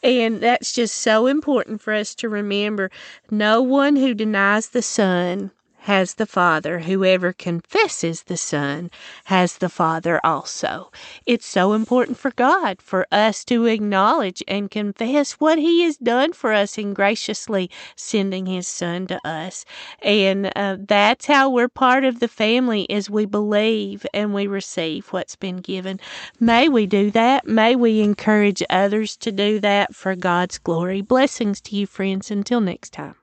And 0.02 0.40
that's 0.60 0.72
just 0.72 0.98
so 0.98 1.26
important 1.26 1.80
for 1.82 1.94
us 1.94 2.14
to 2.16 2.28
remember. 2.28 2.90
No 3.30 3.62
one 3.62 3.96
who 3.96 4.14
denies 4.14 4.70
the 4.70 4.82
Son 4.82 5.50
has 5.84 6.14
the 6.14 6.26
Father. 6.26 6.80
Whoever 6.80 7.32
confesses 7.32 8.24
the 8.24 8.36
Son 8.36 8.90
has 9.24 9.58
the 9.58 9.68
Father 9.68 10.20
also. 10.22 10.90
It's 11.24 11.46
so 11.46 11.72
important 11.72 12.18
for 12.18 12.30
God 12.32 12.82
for 12.82 13.06
us 13.10 13.44
to 13.46 13.66
acknowledge 13.66 14.42
and 14.46 14.70
confess 14.70 15.32
what 15.34 15.58
He 15.58 15.82
has 15.84 15.96
done 15.96 16.32
for 16.32 16.52
us 16.52 16.76
in 16.76 16.92
graciously 16.92 17.70
sending 17.96 18.46
His 18.46 18.68
Son 18.68 19.06
to 19.06 19.26
us. 19.26 19.64
And 20.02 20.52
uh, 20.54 20.76
that's 20.80 21.26
how 21.26 21.48
we're 21.48 21.68
part 21.68 22.04
of 22.04 22.20
the 22.20 22.28
family 22.28 22.88
as 22.90 23.08
we 23.08 23.24
believe 23.24 24.04
and 24.12 24.34
we 24.34 24.46
receive 24.46 25.08
what's 25.12 25.36
been 25.36 25.58
given. 25.58 25.98
May 26.38 26.68
we 26.68 26.86
do 26.86 27.10
that. 27.12 27.46
May 27.46 27.74
we 27.76 28.00
encourage 28.00 28.62
others 28.68 29.16
to 29.18 29.32
do 29.32 29.60
that 29.60 29.94
for 29.94 30.14
God's 30.14 30.58
glory. 30.58 31.00
Blessings 31.00 31.60
to 31.62 31.76
you, 31.76 31.86
friends. 31.86 32.30
Until 32.30 32.60
next 32.60 32.92
time. 32.92 33.19